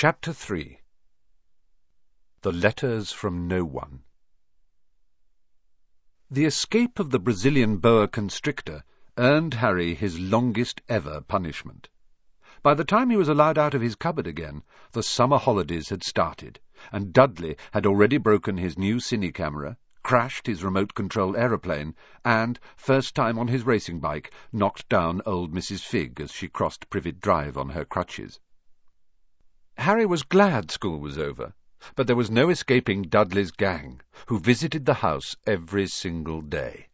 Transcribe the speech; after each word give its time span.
Chapter 0.00 0.32
3 0.32 0.78
The 2.42 2.52
Letters 2.52 3.10
from 3.10 3.48
No 3.48 3.64
One 3.64 4.04
The 6.30 6.44
escape 6.44 7.00
of 7.00 7.10
the 7.10 7.18
Brazilian 7.18 7.78
boa 7.78 8.06
constrictor 8.06 8.84
earned 9.16 9.54
Harry 9.54 9.96
his 9.96 10.20
longest 10.20 10.80
ever 10.88 11.20
punishment. 11.20 11.88
By 12.62 12.74
the 12.74 12.84
time 12.84 13.10
he 13.10 13.16
was 13.16 13.28
allowed 13.28 13.58
out 13.58 13.74
of 13.74 13.82
his 13.82 13.96
cupboard 13.96 14.28
again, 14.28 14.62
the 14.92 15.02
summer 15.02 15.36
holidays 15.36 15.88
had 15.88 16.04
started, 16.04 16.60
and 16.92 17.12
Dudley 17.12 17.56
had 17.72 17.84
already 17.84 18.18
broken 18.18 18.56
his 18.56 18.78
new 18.78 18.98
cine 18.98 19.34
camera, 19.34 19.78
crashed 20.04 20.46
his 20.46 20.62
remote-control 20.62 21.36
aeroplane, 21.36 21.96
and, 22.24 22.60
first 22.76 23.16
time 23.16 23.36
on 23.36 23.48
his 23.48 23.66
racing 23.66 23.98
bike, 23.98 24.32
knocked 24.52 24.88
down 24.88 25.22
old 25.26 25.52
Mrs. 25.52 25.80
Figg 25.80 26.20
as 26.20 26.30
she 26.30 26.48
crossed 26.48 26.88
Privet 26.88 27.18
Drive 27.18 27.58
on 27.58 27.70
her 27.70 27.84
crutches. 27.84 28.38
Harry 29.78 30.04
was 30.04 30.24
glad 30.24 30.72
school 30.72 30.98
was 30.98 31.16
over, 31.16 31.54
but 31.94 32.08
there 32.08 32.16
was 32.16 32.32
no 32.32 32.50
escaping 32.50 33.02
Dudley's 33.02 33.52
gang, 33.52 34.00
who 34.26 34.40
visited 34.40 34.84
the 34.84 34.94
house 34.94 35.36
every 35.46 35.86
single 35.86 36.40
day. 36.40 36.88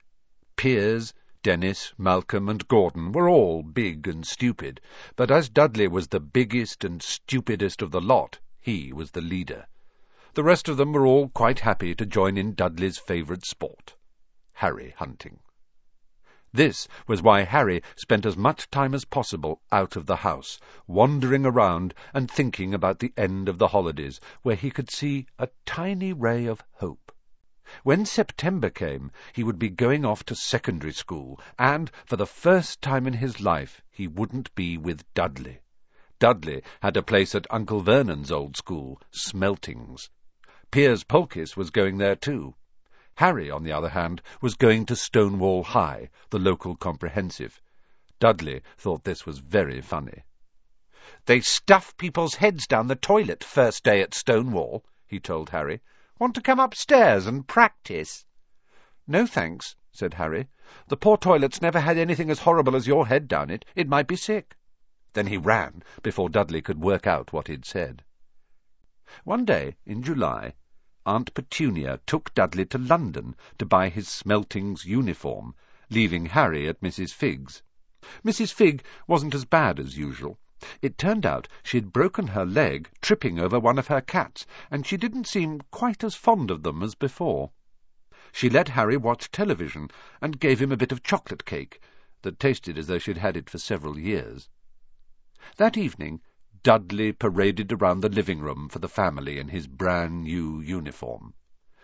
Piers, 0.54 1.14
Dennis, 1.42 1.94
Malcolm, 1.96 2.46
and 2.48 2.68
Gordon 2.68 3.10
were 3.12 3.26
all 3.26 3.62
big 3.62 4.06
and 4.06 4.26
stupid, 4.26 4.82
but 5.16 5.30
as 5.30 5.48
Dudley 5.48 5.88
was 5.88 6.08
the 6.08 6.20
biggest 6.20 6.84
and 6.84 7.02
stupidest 7.02 7.80
of 7.80 7.90
the 7.90 8.02
lot, 8.02 8.38
he 8.60 8.92
was 8.92 9.12
the 9.12 9.22
leader. 9.22 9.66
The 10.34 10.44
rest 10.44 10.68
of 10.68 10.76
them 10.76 10.92
were 10.92 11.06
all 11.06 11.30
quite 11.30 11.60
happy 11.60 11.94
to 11.94 12.04
join 12.04 12.36
in 12.36 12.54
Dudley's 12.54 12.98
favourite 12.98 13.46
sport, 13.46 13.94
Harry 14.52 14.94
hunting. 14.98 15.40
This 16.56 16.86
was 17.08 17.20
why 17.20 17.42
Harry 17.42 17.82
spent 17.96 18.24
as 18.24 18.36
much 18.36 18.70
time 18.70 18.94
as 18.94 19.04
possible 19.04 19.60
out 19.72 19.96
of 19.96 20.06
the 20.06 20.14
house, 20.14 20.60
wandering 20.86 21.44
around 21.44 21.94
and 22.12 22.30
thinking 22.30 22.72
about 22.72 23.00
the 23.00 23.12
end 23.16 23.48
of 23.48 23.58
the 23.58 23.66
holidays, 23.66 24.20
where 24.42 24.54
he 24.54 24.70
could 24.70 24.88
see 24.88 25.26
a 25.36 25.48
tiny 25.66 26.12
ray 26.12 26.46
of 26.46 26.62
hope. 26.74 27.10
When 27.82 28.06
September 28.06 28.70
came, 28.70 29.10
he 29.32 29.42
would 29.42 29.58
be 29.58 29.68
going 29.68 30.04
off 30.04 30.24
to 30.26 30.36
secondary 30.36 30.92
school, 30.92 31.40
and, 31.58 31.90
for 32.06 32.14
the 32.14 32.24
first 32.24 32.80
time 32.80 33.08
in 33.08 33.14
his 33.14 33.40
life, 33.40 33.82
he 33.90 34.06
wouldn't 34.06 34.54
be 34.54 34.78
with 34.78 35.12
Dudley. 35.12 35.58
Dudley 36.20 36.62
had 36.80 36.96
a 36.96 37.02
place 37.02 37.34
at 37.34 37.48
Uncle 37.50 37.80
Vernon's 37.80 38.30
old 38.30 38.56
school, 38.56 39.02
Smeltings. 39.10 40.08
Piers 40.70 41.02
Polkiss 41.02 41.56
was 41.56 41.70
going 41.70 41.98
there 41.98 42.14
too. 42.14 42.54
Harry, 43.16 43.50
on 43.50 43.62
the 43.62 43.72
other 43.72 43.90
hand, 43.90 44.20
was 44.40 44.54
going 44.56 44.84
to 44.86 44.96
Stonewall 44.96 45.62
High, 45.62 46.10
the 46.30 46.38
local 46.38 46.74
comprehensive. 46.74 47.60
Dudley 48.18 48.62
thought 48.76 49.04
this 49.04 49.24
was 49.24 49.38
very 49.38 49.80
funny. 49.80 50.24
They 51.26 51.40
stuff 51.40 51.96
people's 51.96 52.34
heads 52.34 52.66
down 52.66 52.88
the 52.88 52.96
toilet 52.96 53.44
first 53.44 53.84
day 53.84 54.02
at 54.02 54.14
Stonewall, 54.14 54.84
he 55.06 55.20
told 55.20 55.50
Harry. 55.50 55.80
Want 56.18 56.34
to 56.34 56.40
come 56.40 56.58
upstairs 56.58 57.26
and 57.26 57.46
practice? 57.46 58.24
No, 59.06 59.26
thanks, 59.26 59.76
said 59.92 60.14
Harry. 60.14 60.48
The 60.88 60.96
poor 60.96 61.16
toilet's 61.16 61.62
never 61.62 61.78
had 61.80 61.98
anything 61.98 62.30
as 62.30 62.40
horrible 62.40 62.74
as 62.74 62.86
your 62.86 63.06
head 63.06 63.28
down 63.28 63.50
it. 63.50 63.64
It 63.76 63.88
might 63.88 64.06
be 64.06 64.16
sick. 64.16 64.56
Then 65.12 65.26
he 65.28 65.36
ran 65.36 65.82
before 66.02 66.28
Dudley 66.28 66.62
could 66.62 66.80
work 66.80 67.06
out 67.06 67.32
what 67.32 67.48
he'd 67.48 67.64
said. 67.64 68.02
One 69.22 69.44
day, 69.44 69.76
in 69.86 70.02
July, 70.02 70.54
Aunt 71.06 71.34
Petunia 71.34 72.00
took 72.06 72.32
Dudley 72.32 72.64
to 72.64 72.78
London 72.78 73.36
to 73.58 73.66
buy 73.66 73.90
his 73.90 74.08
Smeltings 74.08 74.86
uniform, 74.86 75.54
leaving 75.90 76.24
Harry 76.24 76.66
at 76.66 76.80
Mrs. 76.80 77.12
Figg's. 77.12 77.62
Mrs. 78.24 78.54
Figg 78.54 78.82
wasn't 79.06 79.34
as 79.34 79.44
bad 79.44 79.78
as 79.78 79.98
usual. 79.98 80.38
It 80.80 80.96
turned 80.96 81.26
out 81.26 81.46
she 81.62 81.76
had 81.76 81.92
broken 81.92 82.28
her 82.28 82.46
leg 82.46 82.88
tripping 83.02 83.38
over 83.38 83.60
one 83.60 83.78
of 83.78 83.88
her 83.88 84.00
cats, 84.00 84.46
and 84.70 84.86
she 84.86 84.96
didn't 84.96 85.26
seem 85.26 85.60
quite 85.70 86.02
as 86.02 86.14
fond 86.14 86.50
of 86.50 86.62
them 86.62 86.82
as 86.82 86.94
before. 86.94 87.50
She 88.32 88.48
let 88.48 88.70
Harry 88.70 88.96
watch 88.96 89.30
television 89.30 89.90
and 90.22 90.40
gave 90.40 90.58
him 90.58 90.72
a 90.72 90.76
bit 90.78 90.90
of 90.90 91.02
chocolate 91.02 91.44
cake 91.44 91.82
that 92.22 92.40
tasted 92.40 92.78
as 92.78 92.86
though 92.86 92.98
she'd 92.98 93.18
had 93.18 93.36
it 93.36 93.50
for 93.50 93.58
several 93.58 93.98
years. 93.98 94.48
That 95.58 95.76
evening, 95.76 96.22
Dudley 96.64 97.12
paraded 97.12 97.72
around 97.74 98.00
the 98.00 98.08
living 98.08 98.40
room 98.40 98.70
for 98.70 98.78
the 98.78 98.88
family 98.88 99.38
in 99.38 99.48
his 99.48 99.66
brand 99.66 100.22
new 100.22 100.60
uniform. 100.62 101.34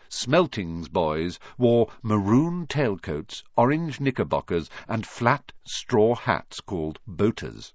Smelting's 0.09 0.89
boys 0.89 1.39
wore 1.59 1.93
maroon 2.03 2.67
tailcoats, 2.67 3.43
orange 3.59 4.01
knickerbockers, 4.01 4.71
and 4.89 5.07
flat 5.07 5.53
straw 5.67 6.15
hats 6.15 6.63
called 6.63 6.99
boaters. 7.07 7.75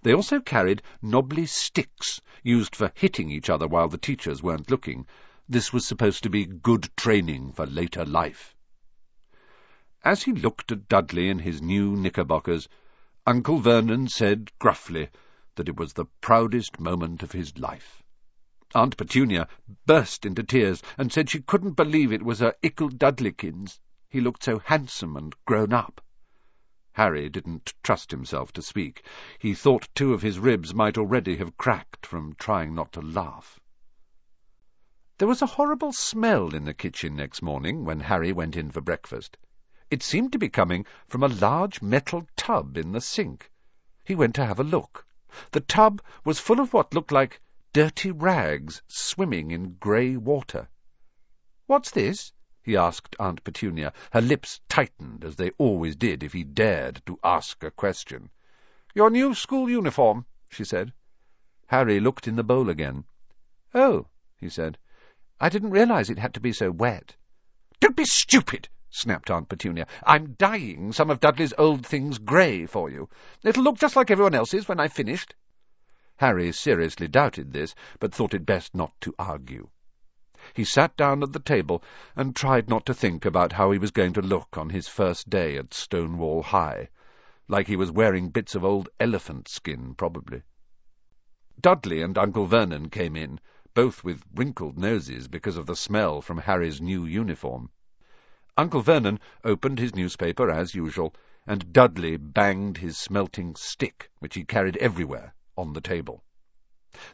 They 0.00 0.14
also 0.14 0.40
carried 0.40 0.80
knobbly 1.02 1.44
sticks, 1.44 2.18
used 2.42 2.74
for 2.74 2.92
hitting 2.94 3.30
each 3.30 3.50
other 3.50 3.68
while 3.68 3.88
the 3.88 3.98
teachers 3.98 4.42
weren't 4.42 4.70
looking. 4.70 5.06
This 5.50 5.70
was 5.70 5.84
supposed 5.84 6.22
to 6.22 6.30
be 6.30 6.46
good 6.46 6.88
training 6.96 7.52
for 7.52 7.66
later 7.66 8.06
life. 8.06 8.56
As 10.02 10.22
he 10.22 10.32
looked 10.32 10.72
at 10.72 10.88
Dudley 10.88 11.28
in 11.28 11.40
his 11.40 11.60
new 11.60 11.94
knickerbockers, 11.94 12.70
Uncle 13.26 13.58
Vernon 13.58 14.08
said 14.08 14.50
gruffly, 14.58 15.10
that 15.58 15.68
it 15.68 15.76
was 15.76 15.92
the 15.92 16.06
proudest 16.20 16.78
moment 16.78 17.22
of 17.22 17.32
his 17.32 17.58
life. 17.58 18.02
Aunt 18.74 18.96
Petunia 18.96 19.48
burst 19.86 20.24
into 20.24 20.44
tears 20.44 20.82
and 20.96 21.12
said 21.12 21.28
she 21.28 21.40
couldn't 21.40 21.72
believe 21.72 22.12
it 22.12 22.22
was 22.22 22.38
her 22.38 22.54
Ickle 22.62 22.90
Dudleykins. 22.90 23.80
He 24.08 24.20
looked 24.20 24.44
so 24.44 24.60
handsome 24.60 25.16
and 25.16 25.34
grown 25.46 25.72
up. 25.72 26.00
Harry 26.92 27.28
didn't 27.28 27.74
trust 27.82 28.12
himself 28.12 28.52
to 28.52 28.62
speak. 28.62 29.02
He 29.38 29.52
thought 29.52 29.88
two 29.94 30.12
of 30.12 30.22
his 30.22 30.38
ribs 30.38 30.74
might 30.74 30.96
already 30.96 31.36
have 31.38 31.56
cracked 31.56 32.06
from 32.06 32.34
trying 32.38 32.72
not 32.72 32.92
to 32.92 33.00
laugh. 33.00 33.58
There 35.18 35.26
was 35.26 35.42
a 35.42 35.46
horrible 35.46 35.92
smell 35.92 36.54
in 36.54 36.66
the 36.66 36.74
kitchen 36.74 37.16
next 37.16 37.42
morning 37.42 37.84
when 37.84 37.98
Harry 37.98 38.32
went 38.32 38.56
in 38.56 38.70
for 38.70 38.80
breakfast. 38.80 39.36
It 39.90 40.04
seemed 40.04 40.30
to 40.32 40.38
be 40.38 40.50
coming 40.50 40.86
from 41.08 41.24
a 41.24 41.28
large 41.28 41.82
metal 41.82 42.28
tub 42.36 42.76
in 42.76 42.92
the 42.92 43.00
sink. 43.00 43.50
He 44.04 44.14
went 44.14 44.36
to 44.36 44.46
have 44.46 44.60
a 44.60 44.64
look. 44.64 45.04
The 45.50 45.60
tub 45.60 46.00
was 46.24 46.40
full 46.40 46.58
of 46.58 46.72
what 46.72 46.94
looked 46.94 47.12
like 47.12 47.42
dirty 47.74 48.10
rags 48.10 48.80
swimming 48.88 49.50
in 49.50 49.74
grey 49.74 50.16
water. 50.16 50.70
"'What's 51.66 51.90
this?' 51.90 52.32
he 52.62 52.78
asked 52.78 53.14
Aunt 53.20 53.44
Petunia. 53.44 53.92
Her 54.10 54.22
lips 54.22 54.62
tightened, 54.70 55.24
as 55.24 55.36
they 55.36 55.50
always 55.58 55.96
did 55.96 56.22
if 56.22 56.32
he 56.32 56.44
dared 56.44 57.02
to 57.04 57.18
ask 57.22 57.62
a 57.62 57.70
question. 57.70 58.30
"'Your 58.94 59.10
new 59.10 59.34
school 59.34 59.68
uniform,' 59.68 60.24
she 60.48 60.64
said. 60.64 60.94
Harry 61.66 62.00
looked 62.00 62.26
in 62.26 62.36
the 62.36 62.42
bowl 62.42 62.70
again. 62.70 63.04
"'Oh,' 63.74 64.06
he 64.38 64.48
said. 64.48 64.78
"'I 65.42 65.50
didn't 65.50 65.70
realize 65.72 66.08
it 66.08 66.18
had 66.18 66.32
to 66.32 66.40
be 66.40 66.54
so 66.54 66.70
wet.' 66.70 67.16
"'Don't 67.80 67.96
be 67.96 68.06
stupid!' 68.06 68.70
Snapped 68.90 69.30
Aunt 69.30 69.48
Petunia. 69.48 69.86
I'm 70.04 70.34
dyeing 70.34 70.92
some 70.92 71.10
of 71.10 71.20
Dudley's 71.20 71.52
old 71.58 71.86
things 71.86 72.18
grey 72.18 72.66
for 72.66 72.90
you. 72.90 73.08
It'll 73.44 73.62
look 73.62 73.78
just 73.78 73.96
like 73.96 74.10
everyone 74.10 74.34
else's 74.34 74.66
when 74.66 74.80
I've 74.80 74.92
finished. 74.92 75.34
Harry 76.16 76.50
seriously 76.52 77.06
doubted 77.06 77.52
this, 77.52 77.74
but 78.00 78.14
thought 78.14 78.34
it 78.34 78.44
best 78.44 78.74
not 78.74 78.92
to 79.02 79.14
argue. 79.18 79.68
He 80.54 80.64
sat 80.64 80.96
down 80.96 81.22
at 81.22 81.32
the 81.32 81.40
table 81.40 81.82
and 82.16 82.34
tried 82.34 82.68
not 82.68 82.86
to 82.86 82.94
think 82.94 83.24
about 83.24 83.52
how 83.52 83.70
he 83.70 83.78
was 83.78 83.90
going 83.90 84.14
to 84.14 84.22
look 84.22 84.56
on 84.56 84.70
his 84.70 84.88
first 84.88 85.28
day 85.28 85.56
at 85.56 85.74
Stonewall 85.74 86.42
High, 86.42 86.88
like 87.46 87.66
he 87.66 87.76
was 87.76 87.90
wearing 87.90 88.30
bits 88.30 88.54
of 88.54 88.64
old 88.64 88.88
elephant 88.98 89.48
skin, 89.48 89.94
probably. 89.94 90.42
Dudley 91.60 92.02
and 92.02 92.16
Uncle 92.16 92.46
Vernon 92.46 92.88
came 92.88 93.16
in, 93.16 93.40
both 93.74 94.02
with 94.02 94.24
wrinkled 94.34 94.78
noses 94.78 95.28
because 95.28 95.56
of 95.56 95.66
the 95.66 95.76
smell 95.76 96.22
from 96.22 96.38
Harry's 96.38 96.80
new 96.80 97.04
uniform. 97.04 97.70
Uncle 98.58 98.80
Vernon 98.82 99.20
opened 99.44 99.78
his 99.78 99.94
newspaper 99.94 100.50
as 100.50 100.74
usual, 100.74 101.14
and 101.46 101.72
Dudley 101.72 102.16
banged 102.16 102.78
his 102.78 102.98
smelting 102.98 103.54
stick, 103.54 104.10
which 104.18 104.34
he 104.34 104.42
carried 104.44 104.76
everywhere, 104.78 105.32
on 105.56 105.74
the 105.74 105.80
table. 105.80 106.24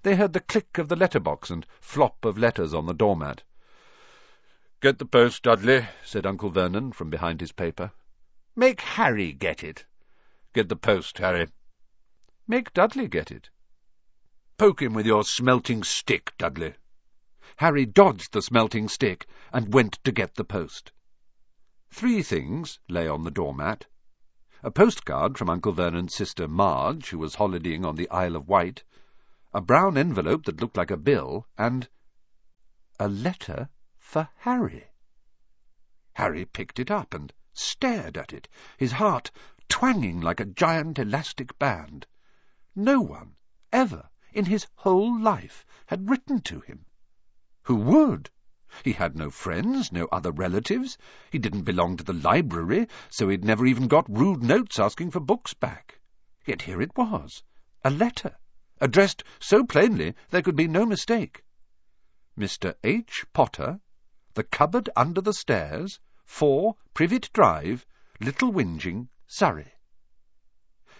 They 0.04 0.16
heard 0.16 0.32
the 0.32 0.40
click 0.40 0.78
of 0.78 0.88
the 0.88 0.96
letterbox 0.96 1.50
and 1.50 1.66
flop 1.82 2.24
of 2.24 2.38
letters 2.38 2.72
on 2.72 2.86
the 2.86 2.94
doormat. 2.94 3.42
"'Get 4.80 4.98
the 4.98 5.04
post, 5.04 5.42
Dudley,' 5.42 5.86
said 6.02 6.24
Uncle 6.24 6.48
Vernon 6.48 6.92
from 6.92 7.10
behind 7.10 7.42
his 7.42 7.52
paper. 7.52 7.92
"'Make 8.56 8.80
Harry 8.80 9.34
get 9.34 9.62
it.' 9.62 9.84
"'Get 10.54 10.70
the 10.70 10.76
post, 10.76 11.18
Harry.' 11.18 11.48
"'Make 12.48 12.72
Dudley 12.72 13.06
get 13.06 13.30
it.' 13.30 13.50
"'Poke 14.56 14.80
him 14.80 14.94
with 14.94 15.04
your 15.04 15.24
smelting 15.24 15.82
stick, 15.84 16.32
Dudley.' 16.38 16.76
Harry 17.56 17.84
dodged 17.84 18.32
the 18.32 18.40
smelting 18.40 18.88
stick 18.88 19.26
and 19.52 19.74
went 19.74 20.02
to 20.04 20.10
get 20.10 20.36
the 20.36 20.44
post. 20.44 20.90
Three 21.96 22.24
things 22.24 22.80
lay 22.88 23.06
on 23.06 23.22
the 23.22 23.30
doormat. 23.30 23.86
A 24.64 24.72
postcard 24.72 25.38
from 25.38 25.48
Uncle 25.48 25.70
Vernon's 25.70 26.12
sister 26.12 26.48
Marge, 26.48 27.10
who 27.10 27.18
was 27.20 27.36
holidaying 27.36 27.84
on 27.84 27.94
the 27.94 28.10
Isle 28.10 28.34
of 28.34 28.48
Wight, 28.48 28.82
a 29.52 29.60
brown 29.60 29.96
envelope 29.96 30.44
that 30.46 30.60
looked 30.60 30.76
like 30.76 30.90
a 30.90 30.96
bill, 30.96 31.46
and 31.56 31.88
a 32.98 33.06
letter 33.06 33.68
for 33.96 34.28
Harry. 34.38 34.88
Harry 36.14 36.44
picked 36.44 36.80
it 36.80 36.90
up 36.90 37.14
and 37.14 37.32
stared 37.52 38.16
at 38.16 38.32
it, 38.32 38.48
his 38.76 38.90
heart 38.90 39.30
twanging 39.68 40.20
like 40.20 40.40
a 40.40 40.46
giant 40.46 40.98
elastic 40.98 41.56
band. 41.60 42.08
No 42.74 43.00
one, 43.00 43.36
ever, 43.72 44.10
in 44.32 44.46
his 44.46 44.66
whole 44.74 45.16
life 45.16 45.64
had 45.86 46.10
written 46.10 46.40
to 46.40 46.58
him. 46.58 46.86
Who 47.62 47.76
would? 47.76 48.30
He 48.82 48.90
had 48.90 49.14
no 49.14 49.30
friends, 49.30 49.92
no 49.92 50.08
other 50.10 50.32
relatives. 50.32 50.98
He 51.30 51.38
didn't 51.38 51.62
belong 51.62 51.96
to 51.96 52.02
the 52.02 52.12
library, 52.12 52.88
so 53.08 53.28
he'd 53.28 53.44
never 53.44 53.66
even 53.66 53.86
got 53.86 54.10
rude 54.10 54.42
notes 54.42 54.80
asking 54.80 55.12
for 55.12 55.20
books 55.20 55.54
back. 55.54 56.00
Yet 56.44 56.62
here 56.62 56.82
it 56.82 56.90
was, 56.96 57.44
a 57.84 57.90
letter, 57.90 58.36
addressed 58.80 59.22
so 59.38 59.64
plainly 59.64 60.16
there 60.30 60.42
could 60.42 60.56
be 60.56 60.66
no 60.66 60.84
mistake. 60.84 61.44
Mr. 62.36 62.74
H. 62.82 63.24
Potter, 63.32 63.78
The 64.32 64.42
Cupboard 64.42 64.90
Under 64.96 65.20
the 65.20 65.32
Stairs, 65.32 66.00
4 66.24 66.74
Privet 66.94 67.30
Drive, 67.32 67.86
Little 68.18 68.52
Whinging, 68.52 69.06
Surrey. 69.28 69.72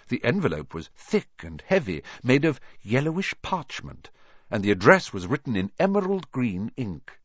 The 0.06 0.22
envelope 0.22 0.74
was 0.74 0.90
thick 0.94 1.42
and 1.42 1.60
heavy, 1.62 2.04
made 2.22 2.44
of 2.44 2.60
yellowish 2.82 3.34
parchment, 3.42 4.10
and 4.48 4.62
the 4.62 4.70
address 4.70 5.12
was 5.12 5.26
written 5.26 5.56
in 5.56 5.72
emerald 5.80 6.30
green 6.30 6.70
ink. 6.76 7.18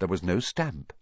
There 0.00 0.08
was 0.08 0.24
no 0.24 0.40
stamp. 0.40 0.92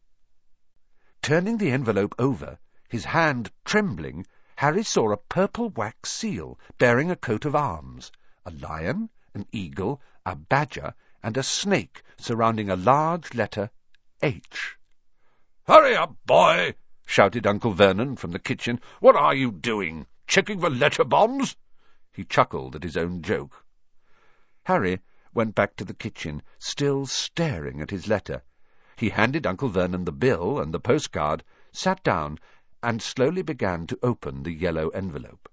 Turning 1.22 1.56
the 1.56 1.70
envelope 1.70 2.14
over, 2.18 2.58
his 2.90 3.06
hand 3.06 3.50
trembling, 3.64 4.26
Harry 4.56 4.82
saw 4.82 5.10
a 5.10 5.16
purple 5.16 5.70
wax 5.70 6.10
seal 6.10 6.60
bearing 6.76 7.10
a 7.10 7.16
coat 7.16 7.46
of 7.46 7.56
arms, 7.56 8.12
a 8.44 8.50
lion, 8.50 9.08
an 9.32 9.46
eagle, 9.50 10.02
a 10.26 10.36
badger, 10.36 10.92
and 11.22 11.38
a 11.38 11.42
snake 11.42 12.02
surrounding 12.18 12.68
a 12.68 12.76
large 12.76 13.32
letter 13.32 13.70
H. 14.20 14.76
"Hurry 15.66 15.96
up, 15.96 16.14
boy!" 16.26 16.74
shouted 17.06 17.46
Uncle 17.46 17.72
Vernon 17.72 18.14
from 18.16 18.32
the 18.32 18.38
kitchen. 18.38 18.78
"What 19.00 19.16
are 19.16 19.34
you 19.34 19.52
doing? 19.52 20.06
Checking 20.26 20.60
for 20.60 20.68
letter 20.68 21.04
bombs?" 21.04 21.56
He 22.12 22.24
chuckled 22.24 22.76
at 22.76 22.82
his 22.82 22.98
own 22.98 23.22
joke. 23.22 23.64
Harry 24.64 25.00
went 25.32 25.54
back 25.54 25.76
to 25.76 25.84
the 25.86 25.94
kitchen, 25.94 26.42
still 26.58 27.06
staring 27.06 27.80
at 27.80 27.88
his 27.90 28.06
letter. 28.06 28.42
He 29.02 29.08
handed 29.10 29.48
Uncle 29.48 29.68
Vernon 29.68 30.04
the 30.04 30.12
bill 30.12 30.60
and 30.60 30.72
the 30.72 30.78
postcard, 30.78 31.42
sat 31.72 32.04
down, 32.04 32.38
and 32.84 33.02
slowly 33.02 33.42
began 33.42 33.84
to 33.88 33.98
open 34.00 34.44
the 34.44 34.52
yellow 34.52 34.90
envelope. 34.90 35.48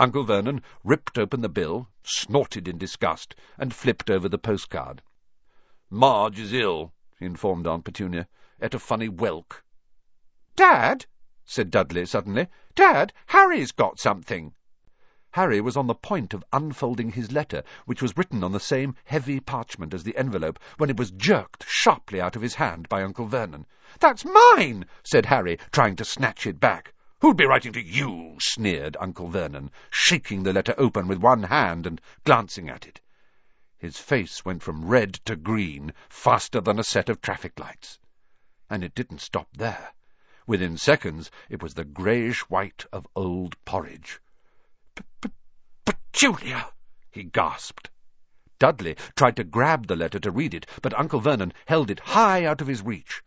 Uncle 0.00 0.24
Vernon 0.24 0.62
ripped 0.82 1.18
open 1.18 1.42
the 1.42 1.50
bill, 1.50 1.90
snorted 2.02 2.66
in 2.66 2.78
disgust, 2.78 3.34
and 3.58 3.74
flipped 3.74 4.08
over 4.08 4.30
the 4.30 4.38
postcard. 4.38 5.02
"Marge 5.90 6.38
is 6.38 6.54
ill," 6.54 6.94
he 7.18 7.26
informed 7.26 7.66
Aunt 7.66 7.84
Petunia. 7.84 8.26
"at 8.58 8.72
a 8.72 8.78
funny 8.78 9.10
whelk." 9.10 9.62
"Dad," 10.56 11.04
said 11.44 11.70
Dudley 11.70 12.06
suddenly, 12.06 12.48
"Dad, 12.74 13.12
Harry's 13.26 13.72
got 13.72 14.00
something." 14.00 14.54
Harry 15.32 15.60
was 15.60 15.76
on 15.76 15.86
the 15.86 15.94
point 15.94 16.32
of 16.32 16.42
unfolding 16.54 17.12
his 17.12 17.30
letter, 17.30 17.62
which 17.84 18.00
was 18.00 18.16
written 18.16 18.42
on 18.42 18.50
the 18.50 18.58
same 18.58 18.96
heavy 19.04 19.38
parchment 19.40 19.92
as 19.92 20.02
the 20.02 20.16
envelope, 20.16 20.58
when 20.78 20.88
it 20.88 20.96
was 20.96 21.10
jerked 21.10 21.66
sharply 21.68 22.18
out 22.18 22.34
of 22.34 22.40
his 22.40 22.54
hand 22.54 22.88
by 22.88 23.02
Uncle 23.02 23.26
Vernon. 23.26 23.66
"That's 24.00 24.24
mine!" 24.24 24.86
said 25.04 25.26
Harry, 25.26 25.58
trying 25.70 25.96
to 25.96 26.04
snatch 26.06 26.46
it 26.46 26.58
back. 26.58 26.94
"Who'd 27.20 27.36
be 27.36 27.44
writing 27.44 27.74
to 27.74 27.82
you?" 27.82 28.38
sneered 28.40 28.96
Uncle 28.98 29.28
Vernon, 29.28 29.70
shaking 29.90 30.44
the 30.44 30.54
letter 30.54 30.74
open 30.78 31.06
with 31.06 31.18
one 31.18 31.42
hand 31.42 31.86
and 31.86 32.00
glancing 32.24 32.70
at 32.70 32.86
it. 32.86 32.98
His 33.76 33.98
face 33.98 34.46
went 34.46 34.62
from 34.62 34.86
red 34.88 35.12
to 35.26 35.36
green 35.36 35.92
faster 36.08 36.62
than 36.62 36.78
a 36.78 36.82
set 36.84 37.10
of 37.10 37.20
traffic 37.20 37.60
lights. 37.60 37.98
And 38.70 38.82
it 38.82 38.94
didn't 38.94 39.20
stop 39.20 39.48
there. 39.52 39.92
Within 40.46 40.78
seconds 40.78 41.30
it 41.50 41.62
was 41.62 41.74
the 41.74 41.84
greyish-white 41.84 42.86
of 42.94 43.06
old 43.14 43.62
porridge. 43.66 44.20
"Petunia!" 45.84 46.72
he 47.12 47.22
gasped. 47.22 47.88
Dudley 48.58 48.96
tried 49.14 49.36
to 49.36 49.44
grab 49.44 49.86
the 49.86 49.94
letter 49.94 50.18
to 50.18 50.32
read 50.32 50.54
it, 50.54 50.66
but 50.82 50.92
Uncle 50.98 51.20
Vernon 51.20 51.52
held 51.68 51.88
it 51.88 52.00
high 52.00 52.44
out 52.44 52.60
of 52.60 52.66
his 52.66 52.82
reach. 52.82 53.22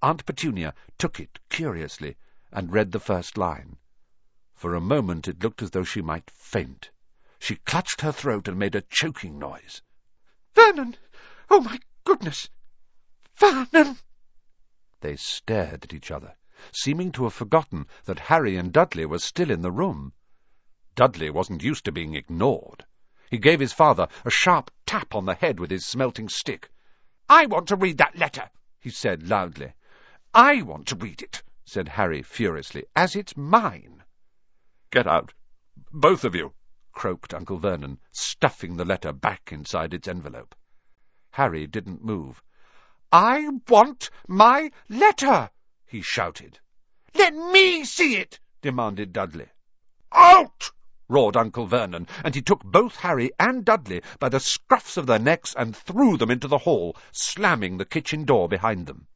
Aunt 0.00 0.24
Petunia 0.24 0.72
took 0.96 1.20
it 1.20 1.38
curiously 1.50 2.16
and 2.50 2.72
read 2.72 2.92
the 2.92 2.98
first 2.98 3.36
line. 3.36 3.76
For 4.54 4.74
a 4.74 4.80
moment 4.80 5.28
it 5.28 5.42
looked 5.42 5.60
as 5.60 5.72
though 5.72 5.84
she 5.84 6.00
might 6.00 6.30
faint. 6.30 6.90
She 7.38 7.56
clutched 7.56 8.00
her 8.00 8.12
throat 8.12 8.48
and 8.48 8.58
made 8.58 8.74
a 8.74 8.80
choking 8.80 9.38
noise. 9.38 9.82
Vernon! 10.54 10.96
Oh, 11.50 11.60
my 11.60 11.80
goodness! 12.04 12.48
Vernon! 13.36 13.98
They 15.00 15.16
stared 15.16 15.84
at 15.84 15.92
each 15.92 16.10
other, 16.10 16.34
seeming 16.72 17.12
to 17.12 17.24
have 17.24 17.34
forgotten 17.34 17.88
that 18.06 18.20
Harry 18.20 18.56
and 18.56 18.72
Dudley 18.72 19.04
were 19.04 19.18
still 19.18 19.50
in 19.50 19.60
the 19.60 19.70
room. 19.70 20.14
Dudley 21.00 21.30
wasn't 21.30 21.62
used 21.62 21.86
to 21.86 21.92
being 21.92 22.14
ignored. 22.14 22.84
He 23.30 23.38
gave 23.38 23.58
his 23.58 23.72
father 23.72 24.06
a 24.22 24.30
sharp 24.30 24.70
tap 24.84 25.14
on 25.14 25.24
the 25.24 25.34
head 25.34 25.58
with 25.58 25.70
his 25.70 25.86
smelting 25.86 26.28
stick. 26.28 26.68
"I 27.26 27.46
want 27.46 27.68
to 27.68 27.76
read 27.76 27.96
that 27.96 28.18
letter," 28.18 28.50
he 28.78 28.90
said 28.90 29.26
loudly. 29.26 29.72
"I 30.34 30.60
want 30.60 30.88
to 30.88 30.96
read 30.96 31.22
it," 31.22 31.42
said 31.64 31.88
Harry 31.88 32.22
furiously, 32.22 32.84
"as 32.94 33.16
it's 33.16 33.34
mine." 33.34 34.04
"Get 34.90 35.06
out, 35.06 35.32
both 35.90 36.22
of 36.22 36.34
you!" 36.34 36.52
croaked 36.92 37.32
Uncle 37.32 37.56
Vernon, 37.56 37.98
stuffing 38.12 38.76
the 38.76 38.84
letter 38.84 39.14
back 39.14 39.52
inside 39.52 39.94
its 39.94 40.06
envelope. 40.06 40.54
Harry 41.30 41.66
didn't 41.66 42.04
move. 42.04 42.42
"I 43.10 43.48
want 43.68 44.10
my 44.28 44.70
letter!" 44.90 45.50
he 45.86 46.02
shouted. 46.02 46.60
"Let 47.14 47.32
me 47.34 47.86
see 47.86 48.16
it!" 48.16 48.38
demanded 48.60 49.14
Dudley. 49.14 49.48
"Out!" 50.12 50.69
Roared 51.10 51.36
Uncle 51.36 51.66
Vernon, 51.66 52.06
and 52.24 52.34
he 52.34 52.40
took 52.40 52.64
both 52.64 52.96
Harry 52.96 53.30
and 53.38 53.64
Dudley 53.64 54.00
by 54.18 54.30
the 54.30 54.40
scruffs 54.40 54.96
of 54.96 55.06
their 55.06 55.18
necks 55.18 55.54
and 55.54 55.76
threw 55.76 56.16
them 56.16 56.30
into 56.30 56.48
the 56.48 56.58
hall, 56.58 56.96
slamming 57.12 57.76
the 57.76 57.84
kitchen 57.84 58.24
door 58.24 58.48
behind 58.48 58.86
them. 58.86 59.06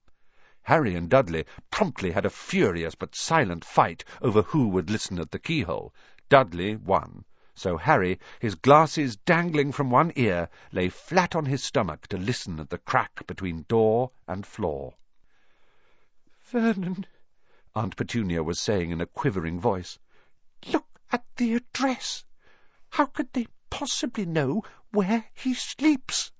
Harry 0.64 0.94
and 0.94 1.08
Dudley 1.08 1.44
promptly 1.70 2.10
had 2.10 2.26
a 2.26 2.30
furious 2.30 2.94
but 2.94 3.14
silent 3.14 3.64
fight 3.64 4.04
over 4.20 4.42
who 4.42 4.68
would 4.68 4.90
listen 4.90 5.18
at 5.18 5.30
the 5.30 5.38
keyhole. 5.38 5.94
Dudley 6.28 6.74
won. 6.76 7.24
So 7.54 7.76
Harry, 7.76 8.18
his 8.40 8.56
glasses 8.56 9.16
dangling 9.16 9.70
from 9.70 9.88
one 9.88 10.12
ear, 10.16 10.48
lay 10.72 10.88
flat 10.88 11.36
on 11.36 11.44
his 11.44 11.62
stomach 11.62 12.08
to 12.08 12.16
listen 12.16 12.58
at 12.58 12.70
the 12.70 12.78
crack 12.78 13.26
between 13.28 13.66
door 13.68 14.10
and 14.26 14.44
floor. 14.44 14.94
"Vernon," 16.46 17.06
Aunt 17.76 17.96
Petunia 17.96 18.42
was 18.42 18.58
saying 18.58 18.90
in 18.90 19.00
a 19.00 19.06
quivering 19.06 19.60
voice, 19.60 19.98
"look 19.98 20.03
at 21.14 21.24
the 21.36 21.54
address. 21.54 22.24
How 22.90 23.06
could 23.06 23.32
they 23.32 23.46
possibly 23.70 24.26
know 24.26 24.64
where 24.90 25.24
he 25.32 25.54
sleeps? 25.54 26.32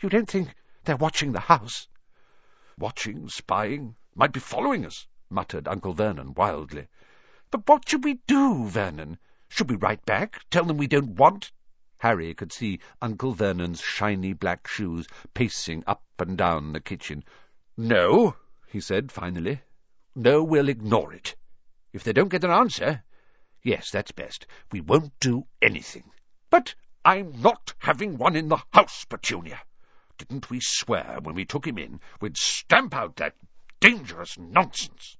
You 0.00 0.08
don't 0.08 0.26
think 0.26 0.54
they're 0.84 0.96
watching 0.96 1.32
the 1.32 1.40
house?" 1.40 1.86
"Watching, 2.78 3.28
spying, 3.28 3.94
might 4.14 4.32
be 4.32 4.40
following 4.40 4.86
us," 4.86 5.06
muttered 5.28 5.68
Uncle 5.68 5.92
Vernon 5.92 6.32
wildly. 6.32 6.88
"But 7.50 7.68
what 7.68 7.86
should 7.86 8.04
we 8.04 8.20
do, 8.26 8.66
Vernon? 8.70 9.18
Should 9.50 9.68
we 9.68 9.76
write 9.76 10.06
back, 10.06 10.40
tell 10.48 10.64
them 10.64 10.78
we 10.78 10.86
don't 10.86 11.16
want—" 11.16 11.52
Harry 11.98 12.32
could 12.32 12.52
see 12.54 12.80
Uncle 13.02 13.34
Vernon's 13.34 13.82
shiny 13.82 14.32
black 14.32 14.66
shoes 14.66 15.06
pacing 15.34 15.84
up 15.86 16.06
and 16.18 16.38
down 16.38 16.72
the 16.72 16.80
kitchen. 16.80 17.22
"No," 17.76 18.34
he 18.66 18.80
said 18.80 19.12
finally. 19.12 19.60
"No, 20.14 20.42
we'll 20.42 20.70
ignore 20.70 21.12
it. 21.12 21.36
If 21.92 22.02
they 22.02 22.14
don't 22.14 22.30
get 22.30 22.44
an 22.44 22.50
answer, 22.50 23.04
yes, 23.64 23.90
that's 23.90 24.12
best. 24.12 24.46
We 24.70 24.80
won't 24.80 25.18
do 25.18 25.46
anything. 25.60 26.12
But 26.50 26.74
I'm 27.04 27.40
not 27.40 27.74
having 27.78 28.18
one 28.18 28.36
in 28.36 28.48
the 28.48 28.62
house, 28.72 29.04
Petunia. 29.06 29.60
Didn't 30.18 30.50
we 30.50 30.60
swear 30.60 31.18
when 31.22 31.34
we 31.34 31.44
took 31.44 31.66
him 31.66 31.78
in 31.78 32.00
we'd 32.20 32.36
stamp 32.36 32.94
out 32.94 33.16
that 33.16 33.34
dangerous 33.80 34.38
nonsense?" 34.38 35.16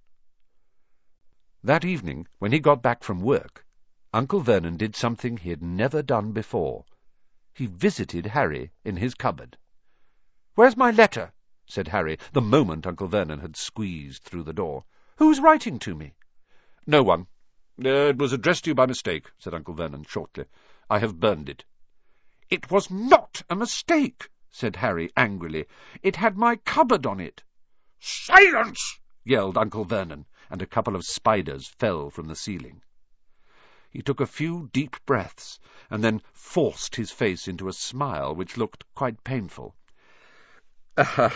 That 1.62 1.84
evening, 1.84 2.28
when 2.38 2.52
he 2.52 2.60
got 2.60 2.82
back 2.82 3.02
from 3.02 3.22
work, 3.22 3.66
Uncle 4.12 4.40
Vernon 4.40 4.76
did 4.76 4.94
something 4.94 5.38
he 5.38 5.50
had 5.50 5.62
never 5.62 6.02
done 6.02 6.32
before. 6.32 6.84
He 7.54 7.66
visited 7.66 8.26
Harry 8.26 8.70
in 8.84 8.96
his 8.96 9.14
cupboard. 9.14 9.56
"Where's 10.54 10.76
my 10.76 10.90
letter?" 10.90 11.32
said 11.66 11.88
Harry, 11.88 12.18
the 12.32 12.42
moment 12.42 12.86
Uncle 12.86 13.08
Vernon 13.08 13.40
had 13.40 13.56
squeezed 13.56 14.22
through 14.22 14.42
the 14.42 14.52
door. 14.52 14.84
"Who's 15.16 15.40
writing 15.40 15.78
to 15.80 15.94
me?" 15.94 16.14
"No 16.86 17.02
one. 17.02 17.26
Uh, 17.76 18.08
it 18.10 18.18
was 18.18 18.32
addressed 18.32 18.64
to 18.64 18.70
you 18.70 18.74
by 18.74 18.86
mistake," 18.86 19.32
said 19.36 19.52
Uncle 19.52 19.74
Vernon 19.74 20.04
shortly. 20.04 20.44
"I 20.88 21.00
have 21.00 21.18
burned 21.18 21.48
it." 21.48 21.64
"It 22.48 22.70
was 22.70 22.88
not 22.88 23.42
a 23.50 23.56
mistake," 23.56 24.30
said 24.48 24.76
Harry 24.76 25.10
angrily. 25.16 25.66
"It 26.00 26.14
had 26.14 26.36
my 26.36 26.54
cupboard 26.54 27.04
on 27.04 27.18
it." 27.18 27.42
"Silence!" 27.98 29.00
yelled 29.24 29.58
Uncle 29.58 29.84
Vernon, 29.84 30.24
and 30.48 30.62
a 30.62 30.66
couple 30.66 30.94
of 30.94 31.04
spiders 31.04 31.66
fell 31.66 32.10
from 32.10 32.28
the 32.28 32.36
ceiling. 32.36 32.80
He 33.90 34.02
took 34.02 34.20
a 34.20 34.26
few 34.26 34.70
deep 34.72 34.96
breaths, 35.04 35.58
and 35.90 36.02
then 36.02 36.22
forced 36.32 36.94
his 36.94 37.10
face 37.10 37.48
into 37.48 37.66
a 37.66 37.72
smile 37.72 38.36
which 38.36 38.56
looked 38.56 38.84
quite 38.94 39.24
painful. 39.24 39.74
Uh, 40.96 41.30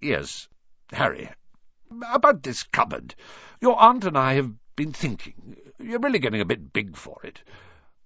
yes, 0.00 0.48
Harry. 0.92 1.30
About 2.10 2.42
this 2.42 2.62
cupboard. 2.62 3.14
Your 3.60 3.78
aunt 3.78 4.04
and 4.04 4.16
I 4.16 4.32
have 4.34 4.54
been 4.76 4.92
thinking. 4.92 5.56
You're 5.80 5.98
really 5.98 6.20
getting 6.20 6.40
a 6.40 6.46
bit 6.46 6.72
big 6.72 6.96
for 6.96 7.20
it. 7.24 7.42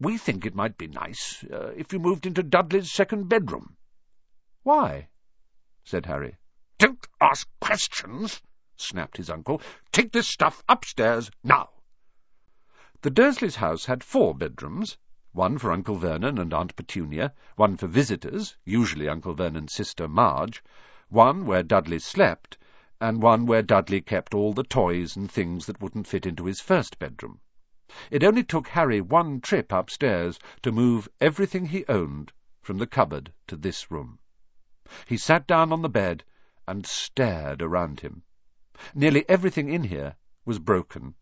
We 0.00 0.16
think 0.16 0.46
it 0.46 0.54
might 0.54 0.78
be 0.78 0.86
nice 0.86 1.44
uh, 1.44 1.72
if 1.76 1.92
you 1.92 1.98
moved 1.98 2.24
into 2.24 2.42
Dudley's 2.42 2.90
second 2.90 3.28
bedroom. 3.28 3.76
Why? 4.62 5.08
said 5.84 6.06
Harry. 6.06 6.36
Don't 6.78 7.06
ask 7.20 7.46
questions, 7.60 8.40
snapped 8.76 9.18
his 9.18 9.28
uncle. 9.28 9.60
Take 9.92 10.12
this 10.12 10.26
stuff 10.26 10.64
upstairs 10.68 11.30
now. 11.44 11.68
The 13.02 13.10
Dursleys' 13.10 13.56
house 13.56 13.84
had 13.84 14.02
four 14.02 14.34
bedrooms, 14.34 14.96
one 15.32 15.58
for 15.58 15.70
Uncle 15.70 15.96
Vernon 15.96 16.38
and 16.38 16.54
Aunt 16.54 16.74
Petunia, 16.74 17.34
one 17.56 17.76
for 17.76 17.86
visitors, 17.86 18.56
usually 18.64 19.08
Uncle 19.08 19.34
Vernon's 19.34 19.74
sister 19.74 20.08
Marge, 20.08 20.64
one 21.10 21.44
where 21.44 21.62
Dudley 21.62 21.98
slept, 21.98 22.56
and 23.00 23.22
one 23.22 23.44
where 23.44 23.62
Dudley 23.62 24.00
kept 24.00 24.34
all 24.34 24.52
the 24.52 24.64
toys 24.64 25.16
and 25.16 25.30
things 25.30 25.66
that 25.66 25.80
wouldn't 25.82 26.06
fit 26.06 26.26
into 26.26 26.46
his 26.46 26.60
first 26.60 26.98
bedroom. 26.98 27.40
It 28.10 28.22
only 28.22 28.44
took 28.44 28.68
Harry 28.68 29.00
one 29.00 29.40
trip 29.40 29.72
upstairs 29.72 30.38
to 30.60 30.70
move 30.70 31.08
everything 31.22 31.64
he 31.64 31.86
owned 31.88 32.30
from 32.60 32.76
the 32.76 32.86
cupboard 32.86 33.32
to 33.46 33.56
this 33.56 33.90
room. 33.90 34.18
He 35.06 35.16
sat 35.16 35.46
down 35.46 35.72
on 35.72 35.80
the 35.80 35.88
bed 35.88 36.22
and 36.66 36.84
stared 36.84 37.62
around 37.62 38.00
him. 38.00 38.24
Nearly 38.94 39.26
everything 39.26 39.70
in 39.70 39.84
here 39.84 40.16
was 40.44 40.58
broken. 40.58 41.14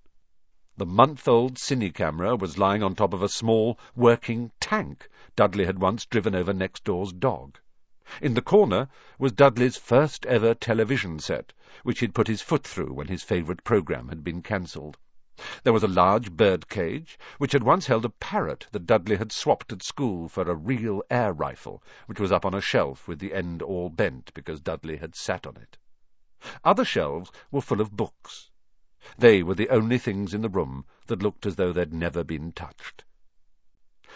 The 0.76 0.86
month-old 0.86 1.54
cine 1.54 1.94
camera 1.94 2.34
was 2.34 2.58
lying 2.58 2.82
on 2.82 2.96
top 2.96 3.12
of 3.14 3.22
a 3.22 3.28
small, 3.28 3.78
working 3.94 4.50
tank 4.58 5.08
Dudley 5.36 5.66
had 5.66 5.78
once 5.78 6.04
driven 6.04 6.34
over 6.34 6.52
next 6.52 6.82
door's 6.82 7.12
dog. 7.12 7.60
In 8.20 8.34
the 8.34 8.42
corner 8.42 8.88
was 9.20 9.30
Dudley's 9.30 9.76
first-ever 9.76 10.54
television 10.54 11.20
set, 11.20 11.52
which 11.84 12.00
he'd 12.00 12.12
put 12.12 12.26
his 12.26 12.42
foot 12.42 12.64
through 12.64 12.92
when 12.92 13.06
his 13.06 13.22
favourite 13.22 13.62
programme 13.62 14.08
had 14.08 14.24
been 14.24 14.42
cancelled. 14.42 14.98
There 15.64 15.72
was 15.74 15.82
a 15.82 15.88
large 15.88 16.32
bird 16.32 16.66
cage, 16.68 17.18
which 17.36 17.52
had 17.52 17.62
once 17.62 17.86
held 17.88 18.06
a 18.06 18.08
parrot 18.08 18.68
that 18.72 18.86
Dudley 18.86 19.16
had 19.16 19.32
swapped 19.32 19.70
at 19.70 19.82
school 19.82 20.28
for 20.30 20.50
a 20.50 20.54
real 20.54 21.02
air 21.10 21.32
rifle, 21.32 21.82
which 22.06 22.18
was 22.18 22.32
up 22.32 22.46
on 22.46 22.54
a 22.54 22.60
shelf 22.62 23.06
with 23.06 23.18
the 23.18 23.34
end 23.34 23.60
all 23.60 23.90
bent 23.90 24.32
because 24.32 24.62
Dudley 24.62 24.96
had 24.96 25.14
sat 25.14 25.46
on 25.46 25.58
it. 25.58 25.76
Other 26.64 26.86
shelves 26.86 27.30
were 27.50 27.60
full 27.60 27.82
of 27.82 27.94
books. 27.94 28.50
They 29.18 29.42
were 29.42 29.54
the 29.54 29.68
only 29.68 29.98
things 29.98 30.32
in 30.32 30.40
the 30.40 30.48
room 30.48 30.86
that 31.06 31.22
looked 31.22 31.44
as 31.44 31.56
though 31.56 31.72
they'd 31.72 31.92
never 31.92 32.24
been 32.24 32.52
touched. 32.52 33.04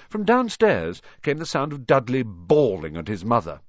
From 0.08 0.24
downstairs 0.24 1.02
came 1.22 1.36
the 1.36 1.44
sound 1.44 1.74
of 1.74 1.86
Dudley 1.86 2.22
bawling 2.22 2.96
at 2.96 3.08
his 3.08 3.24
mother. 3.24 3.60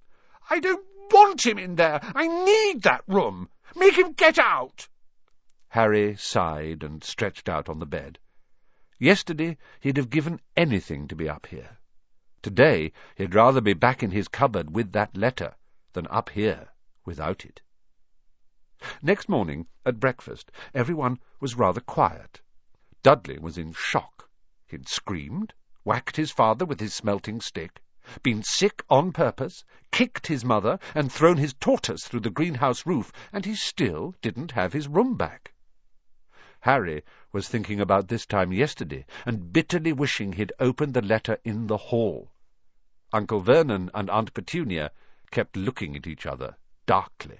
I 0.49 0.59
don't 0.59 0.85
want 1.11 1.45
him 1.45 1.57
in 1.57 1.75
there. 1.75 1.99
I 2.15 2.27
need 2.27 2.83
that 2.83 3.03
room. 3.07 3.49
Make 3.75 3.97
him 3.97 4.13
get 4.13 4.39
out. 4.39 4.87
Harry 5.73 6.17
sighed 6.17 6.83
and 6.83 7.01
stretched 7.01 7.47
out 7.47 7.69
on 7.69 7.79
the 7.79 7.85
bed. 7.85 8.19
Yesterday 8.99 9.57
he'd 9.79 9.95
have 9.95 10.09
given 10.09 10.41
anything 10.57 11.07
to 11.07 11.15
be 11.15 11.29
up 11.29 11.45
here. 11.45 11.77
Today 12.41 12.91
he'd 13.15 13.33
rather 13.33 13.61
be 13.61 13.71
back 13.73 14.03
in 14.03 14.11
his 14.11 14.27
cupboard 14.27 14.75
with 14.75 14.91
that 14.91 15.15
letter 15.15 15.55
than 15.93 16.07
up 16.07 16.27
here 16.27 16.67
without 17.05 17.45
it. 17.45 17.61
Next 19.01 19.29
morning, 19.29 19.65
at 19.85 19.97
breakfast, 19.97 20.51
everyone 20.73 21.19
was 21.39 21.55
rather 21.55 21.79
quiet. 21.79 22.41
Dudley 23.01 23.39
was 23.39 23.57
in 23.57 23.71
shock. 23.71 24.29
He'd 24.67 24.89
screamed, 24.89 25.53
whacked 25.85 26.17
his 26.17 26.31
father 26.31 26.65
with 26.65 26.81
his 26.81 26.93
smelting 26.93 27.39
stick, 27.39 27.81
been 28.23 28.43
sick 28.43 28.83
on 28.89 29.13
purpose, 29.13 29.63
kicked 29.89 30.27
his 30.27 30.43
mother, 30.43 30.79
and 30.93 31.09
thrown 31.09 31.37
his 31.37 31.53
tortoise 31.53 32.05
through 32.05 32.19
the 32.19 32.29
greenhouse 32.29 32.85
roof, 32.85 33.13
and 33.31 33.45
he 33.45 33.55
still 33.55 34.13
didn't 34.21 34.51
have 34.51 34.73
his 34.73 34.89
room 34.89 35.15
back. 35.15 35.53
Harry 36.61 37.03
was 37.31 37.47
thinking 37.47 37.79
about 37.81 38.07
this 38.07 38.27
time 38.27 38.53
yesterday, 38.53 39.03
and 39.25 39.51
bitterly 39.51 39.91
wishing 39.91 40.33
he'd 40.33 40.53
opened 40.59 40.93
the 40.93 41.01
letter 41.01 41.39
in 41.43 41.65
the 41.65 41.77
hall. 41.77 42.31
Uncle 43.11 43.39
Vernon 43.39 43.89
and 43.95 44.11
Aunt 44.11 44.31
Petunia 44.33 44.91
kept 45.31 45.57
looking 45.57 45.95
at 45.95 46.05
each 46.05 46.27
other 46.27 46.55
darkly. 46.85 47.39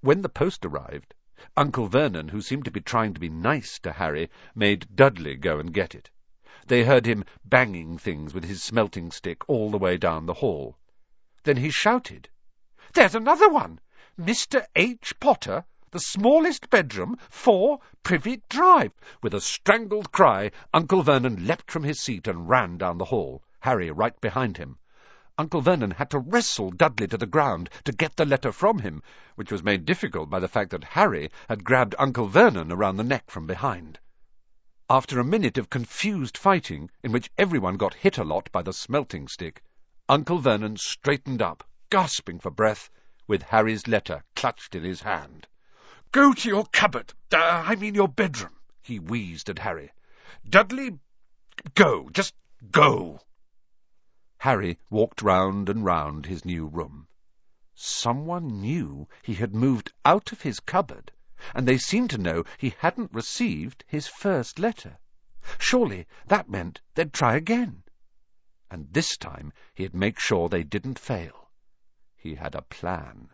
When 0.00 0.22
the 0.22 0.28
post 0.28 0.66
arrived, 0.66 1.14
Uncle 1.56 1.86
Vernon, 1.86 2.28
who 2.28 2.42
seemed 2.42 2.64
to 2.64 2.72
be 2.72 2.80
trying 2.80 3.14
to 3.14 3.20
be 3.20 3.28
nice 3.28 3.78
to 3.78 3.92
Harry, 3.92 4.30
made 4.52 4.96
Dudley 4.96 5.36
go 5.36 5.60
and 5.60 5.72
get 5.72 5.94
it. 5.94 6.10
They 6.66 6.84
heard 6.84 7.06
him 7.06 7.24
banging 7.44 7.98
things 7.98 8.34
with 8.34 8.44
his 8.44 8.64
smelting 8.64 9.12
stick 9.12 9.48
all 9.48 9.70
the 9.70 9.78
way 9.78 9.96
down 9.96 10.26
the 10.26 10.34
hall. 10.34 10.76
Then 11.44 11.56
he 11.56 11.70
shouted, 11.70 12.28
There's 12.94 13.14
another 13.14 13.48
one! 13.48 13.78
Mr. 14.18 14.66
H. 14.74 15.14
Potter 15.20 15.64
the 15.92 16.00
smallest 16.00 16.70
bedroom, 16.70 17.18
four, 17.28 17.78
Privet 18.02 18.48
Drive. 18.48 18.92
With 19.22 19.34
a 19.34 19.42
strangled 19.42 20.10
cry, 20.10 20.50
Uncle 20.72 21.02
Vernon 21.02 21.46
leapt 21.46 21.70
from 21.70 21.82
his 21.82 22.00
seat 22.00 22.26
and 22.26 22.48
ran 22.48 22.78
down 22.78 22.96
the 22.96 23.04
hall, 23.04 23.42
Harry 23.60 23.90
right 23.90 24.18
behind 24.22 24.56
him. 24.56 24.78
Uncle 25.36 25.60
Vernon 25.60 25.90
had 25.90 26.08
to 26.08 26.18
wrestle 26.18 26.70
Dudley 26.70 27.08
to 27.08 27.18
the 27.18 27.26
ground 27.26 27.68
to 27.84 27.92
get 27.92 28.16
the 28.16 28.24
letter 28.24 28.52
from 28.52 28.78
him, 28.78 29.02
which 29.34 29.52
was 29.52 29.62
made 29.62 29.84
difficult 29.84 30.30
by 30.30 30.40
the 30.40 30.48
fact 30.48 30.70
that 30.70 30.84
Harry 30.84 31.30
had 31.46 31.62
grabbed 31.62 31.94
Uncle 31.98 32.26
Vernon 32.26 32.72
around 32.72 32.96
the 32.96 33.04
neck 33.04 33.30
from 33.30 33.46
behind. 33.46 33.98
After 34.88 35.20
a 35.20 35.24
minute 35.24 35.58
of 35.58 35.68
confused 35.68 36.38
fighting, 36.38 36.90
in 37.02 37.12
which 37.12 37.30
everyone 37.36 37.76
got 37.76 37.92
hit 37.92 38.16
a 38.16 38.24
lot 38.24 38.50
by 38.50 38.62
the 38.62 38.72
smelting 38.72 39.28
stick, 39.28 39.62
Uncle 40.08 40.38
Vernon 40.38 40.78
straightened 40.78 41.42
up, 41.42 41.64
gasping 41.90 42.38
for 42.38 42.50
breath, 42.50 42.88
with 43.26 43.42
Harry's 43.42 43.86
letter 43.86 44.24
clutched 44.34 44.74
in 44.74 44.84
his 44.84 45.02
hand. 45.02 45.48
Go 46.12 46.34
to 46.34 46.48
your 46.48 46.66
cupboard. 46.66 47.14
Uh, 47.32 47.64
I 47.66 47.74
mean 47.74 47.94
your 47.94 48.06
bedroom, 48.06 48.54
he 48.82 48.98
wheezed 48.98 49.48
at 49.48 49.60
Harry. 49.60 49.92
Dudley, 50.46 50.98
go, 51.74 52.10
just 52.10 52.34
go. 52.70 53.20
Harry 54.36 54.78
walked 54.90 55.22
round 55.22 55.70
and 55.70 55.86
round 55.86 56.26
his 56.26 56.44
new 56.44 56.66
room. 56.66 57.08
Someone 57.74 58.60
knew 58.60 59.08
he 59.22 59.32
had 59.32 59.54
moved 59.54 59.90
out 60.04 60.32
of 60.32 60.42
his 60.42 60.60
cupboard, 60.60 61.12
and 61.54 61.66
they 61.66 61.78
seemed 61.78 62.10
to 62.10 62.18
know 62.18 62.44
he 62.58 62.74
hadn't 62.80 63.14
received 63.14 63.82
his 63.86 64.06
first 64.06 64.58
letter. 64.58 64.98
Surely 65.58 66.06
that 66.26 66.50
meant 66.50 66.82
they'd 66.94 67.14
try 67.14 67.36
again. 67.36 67.84
And 68.70 68.92
this 68.92 69.16
time 69.16 69.50
he'd 69.74 69.94
make 69.94 70.18
sure 70.18 70.50
they 70.50 70.62
didn't 70.62 70.98
fail. 70.98 71.50
He 72.16 72.34
had 72.34 72.54
a 72.54 72.60
plan. 72.60 73.30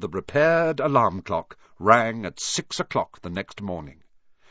The 0.00 0.08
repaired 0.08 0.78
alarm 0.78 1.22
clock 1.22 1.58
rang 1.80 2.24
at 2.24 2.38
six 2.38 2.78
o'clock 2.78 3.20
the 3.20 3.30
next 3.30 3.60
morning. 3.60 4.04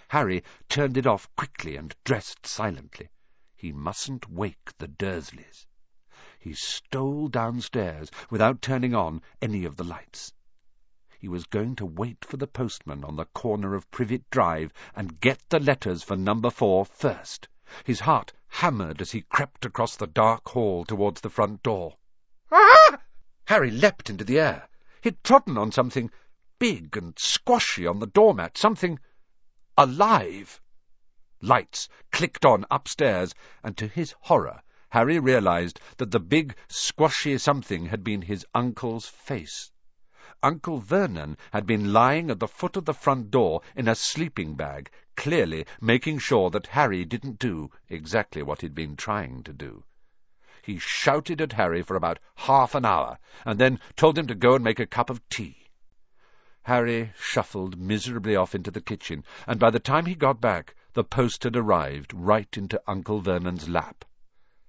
Harry 0.09 0.43
turned 0.67 0.97
it 0.97 1.07
off 1.07 1.33
quickly 1.37 1.77
and 1.77 1.95
dressed 2.03 2.45
silently. 2.45 3.07
He 3.55 3.71
mustn't 3.71 4.29
wake 4.29 4.77
the 4.77 4.89
Dursleys. 4.89 5.65
He 6.37 6.53
stole 6.53 7.29
downstairs 7.29 8.11
without 8.29 8.61
turning 8.61 8.93
on 8.93 9.21
any 9.41 9.63
of 9.63 9.77
the 9.77 9.85
lights. 9.85 10.33
He 11.17 11.29
was 11.29 11.45
going 11.45 11.77
to 11.77 11.85
wait 11.85 12.25
for 12.25 12.35
the 12.35 12.45
postman 12.45 13.05
on 13.05 13.15
the 13.15 13.23
corner 13.27 13.73
of 13.73 13.89
Privet 13.89 14.29
Drive 14.29 14.73
and 14.97 15.21
get 15.21 15.39
the 15.47 15.61
letters 15.61 16.03
for 16.03 16.17
number 16.17 16.49
four 16.49 16.83
first. 16.83 17.47
His 17.85 18.01
heart 18.01 18.33
hammered 18.49 19.01
as 19.01 19.11
he 19.11 19.21
crept 19.21 19.65
across 19.65 19.95
the 19.95 20.07
dark 20.07 20.49
hall 20.49 20.83
towards 20.83 21.21
the 21.21 21.29
front 21.29 21.63
door. 21.63 21.95
Ah! 22.51 22.99
Harry 23.45 23.71
leapt 23.71 24.09
into 24.09 24.25
the 24.25 24.41
air. 24.41 24.67
He'd 25.07 25.23
trodden 25.23 25.57
on 25.57 25.71
something 25.71 26.11
big 26.59 26.97
and 26.97 27.17
squashy 27.17 27.87
on 27.87 27.99
the 27.99 28.07
doormat, 28.07 28.57
something 28.57 28.99
alive. 29.77 30.61
Lights 31.41 31.87
clicked 32.11 32.43
on 32.43 32.65
upstairs, 32.69 33.33
and 33.63 33.77
to 33.77 33.87
his 33.87 34.13
horror, 34.19 34.61
Harry 34.89 35.17
realized 35.17 35.79
that 35.95 36.11
the 36.11 36.19
big, 36.19 36.57
squashy 36.67 37.37
something 37.37 37.85
had 37.85 38.03
been 38.03 38.21
his 38.21 38.45
uncle's 38.53 39.07
face. 39.07 39.71
Uncle 40.43 40.79
Vernon 40.79 41.37
had 41.53 41.65
been 41.65 41.93
lying 41.93 42.29
at 42.29 42.41
the 42.41 42.47
foot 42.49 42.75
of 42.75 42.83
the 42.83 42.93
front 42.93 43.31
door 43.31 43.61
in 43.77 43.87
a 43.87 43.95
sleeping 43.95 44.55
bag, 44.55 44.91
clearly 45.15 45.65
making 45.79 46.19
sure 46.19 46.49
that 46.49 46.67
Harry 46.67 47.05
didn't 47.05 47.39
do 47.39 47.71
exactly 47.87 48.43
what 48.43 48.59
he'd 48.59 48.75
been 48.75 48.97
trying 48.97 49.41
to 49.43 49.53
do. 49.53 49.85
He 50.67 50.79
shouted 50.79 51.39
at 51.39 51.53
Harry 51.53 51.81
for 51.81 51.95
about 51.95 52.19
half 52.35 52.75
an 52.75 52.83
hour, 52.83 53.19
and 53.45 53.57
then 53.57 53.79
told 53.95 54.17
him 54.17 54.27
to 54.27 54.35
go 54.35 54.55
and 54.55 54.61
make 54.65 54.81
a 54.81 54.85
cup 54.85 55.09
of 55.09 55.25
tea. 55.29 55.69
Harry 56.63 57.13
shuffled 57.17 57.77
miserably 57.79 58.35
off 58.35 58.53
into 58.53 58.69
the 58.69 58.81
kitchen, 58.81 59.23
and 59.47 59.61
by 59.61 59.69
the 59.69 59.79
time 59.79 60.07
he 60.07 60.13
got 60.13 60.41
back, 60.41 60.75
the 60.91 61.05
post 61.05 61.43
had 61.45 61.55
arrived 61.55 62.13
right 62.13 62.57
into 62.57 62.83
Uncle 62.85 63.21
Vernon's 63.21 63.69
lap. 63.69 64.03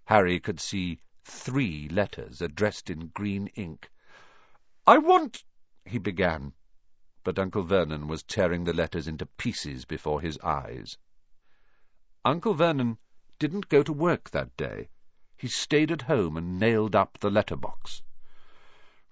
Harry 0.05 0.39
could 0.39 0.61
see 0.61 1.01
three 1.25 1.89
letters 1.89 2.41
addressed 2.41 2.91
in 2.91 3.09
green 3.09 3.49
ink. 3.57 3.91
I 4.87 4.99
want... 4.99 5.43
he 5.85 5.99
began, 5.99 6.53
but 7.25 7.41
Uncle 7.41 7.65
Vernon 7.65 8.07
was 8.07 8.23
tearing 8.23 8.63
the 8.63 8.73
letters 8.73 9.09
into 9.09 9.27
pieces 9.27 9.85
before 9.85 10.21
his 10.21 10.39
eyes. 10.45 10.97
Uncle 12.25 12.55
Vernon 12.55 12.99
didn't 13.41 13.69
go 13.69 13.83
to 13.83 13.93
work 13.93 14.31
that 14.31 14.57
day. 14.57 14.91
He 15.39 15.47
stayed 15.47 15.93
at 15.93 16.03
home 16.03 16.37
and 16.37 16.59
nailed 16.59 16.97
up 16.97 17.19
the 17.19 17.31
letterbox. 17.31 18.03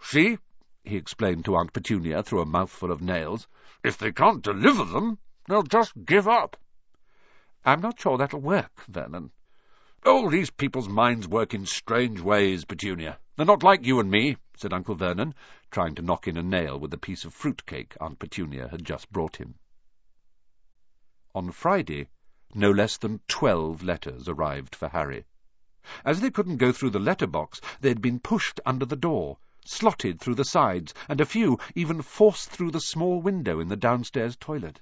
See, 0.00 0.38
he 0.82 0.96
explained 0.96 1.44
to 1.44 1.54
Aunt 1.54 1.72
Petunia 1.72 2.24
through 2.24 2.40
a 2.40 2.46
mouthful 2.46 2.90
of 2.90 3.00
nails, 3.00 3.46
if 3.84 3.96
they 3.96 4.10
can't 4.10 4.42
deliver 4.42 4.84
them, 4.84 5.18
they'll 5.46 5.62
just 5.62 6.04
give 6.04 6.26
up. 6.26 6.56
I'm 7.64 7.80
not 7.80 8.00
sure 8.00 8.18
that'll 8.18 8.40
work, 8.40 8.84
Vernon. 8.88 9.30
Oh, 10.04 10.28
these 10.28 10.50
people's 10.50 10.88
minds 10.88 11.28
work 11.28 11.54
in 11.54 11.64
strange 11.64 12.20
ways, 12.20 12.64
Petunia. 12.64 13.20
They're 13.36 13.46
not 13.46 13.62
like 13.62 13.86
you 13.86 14.00
and 14.00 14.10
me, 14.10 14.36
said 14.56 14.72
Uncle 14.72 14.96
Vernon, 14.96 15.32
trying 15.70 15.94
to 15.94 16.02
knock 16.02 16.26
in 16.26 16.36
a 16.36 16.42
nail 16.42 16.76
with 16.76 16.92
a 16.92 16.98
piece 16.98 17.24
of 17.24 17.34
fruit 17.34 17.64
cake 17.66 17.96
Aunt 18.00 18.18
Petunia 18.18 18.66
had 18.66 18.84
just 18.84 19.12
brought 19.12 19.36
him. 19.36 19.54
On 21.36 21.52
Friday, 21.52 22.08
no 22.52 22.72
less 22.72 22.96
than 22.96 23.20
twelve 23.28 23.84
letters 23.84 24.28
arrived 24.28 24.74
for 24.74 24.88
Harry. 24.88 25.24
As 26.04 26.20
they 26.20 26.30
couldn't 26.30 26.58
go 26.58 26.70
through 26.70 26.90
the 26.90 27.00
letter 27.00 27.26
box, 27.26 27.60
they 27.80 27.88
had 27.88 28.00
been 28.00 28.20
pushed 28.20 28.60
under 28.64 28.86
the 28.86 28.94
door, 28.94 29.38
slotted 29.64 30.20
through 30.20 30.36
the 30.36 30.44
sides, 30.44 30.94
and 31.08 31.20
a 31.20 31.26
few 31.26 31.58
even 31.74 32.00
forced 32.00 32.48
through 32.48 32.70
the 32.70 32.80
small 32.80 33.20
window 33.20 33.58
in 33.58 33.66
the 33.66 33.76
downstairs 33.76 34.36
toilet. 34.36 34.80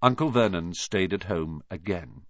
Uncle 0.00 0.30
Vernon 0.30 0.72
stayed 0.72 1.12
at 1.12 1.24
home 1.24 1.64
again. 1.68 2.24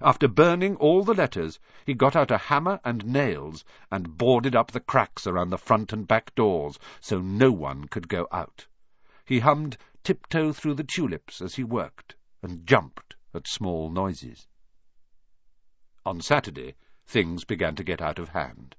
After 0.00 0.28
burning 0.28 0.76
all 0.76 1.02
the 1.02 1.12
letters, 1.12 1.58
he 1.84 1.92
got 1.92 2.14
out 2.14 2.30
a 2.30 2.38
hammer 2.38 2.78
and 2.84 3.04
nails 3.04 3.64
and 3.90 4.16
boarded 4.16 4.54
up 4.54 4.70
the 4.70 4.78
cracks 4.78 5.26
around 5.26 5.50
the 5.50 5.58
front 5.58 5.92
and 5.92 6.06
back 6.06 6.32
doors 6.36 6.78
so 7.00 7.20
no 7.20 7.50
one 7.50 7.88
could 7.88 8.06
go 8.06 8.28
out. 8.30 8.68
He 9.24 9.40
hummed 9.40 9.76
Tiptoe 10.04 10.52
Through 10.52 10.74
the 10.74 10.84
Tulips 10.84 11.42
as 11.42 11.56
he 11.56 11.64
worked, 11.64 12.14
and 12.42 12.64
jumped 12.64 13.16
at 13.34 13.48
small 13.48 13.90
noises. 13.90 14.46
On 16.06 16.20
Saturday, 16.20 16.76
things 17.08 17.42
began 17.42 17.74
to 17.74 17.82
get 17.82 18.02
out 18.02 18.18
of 18.18 18.28
hand. 18.28 18.76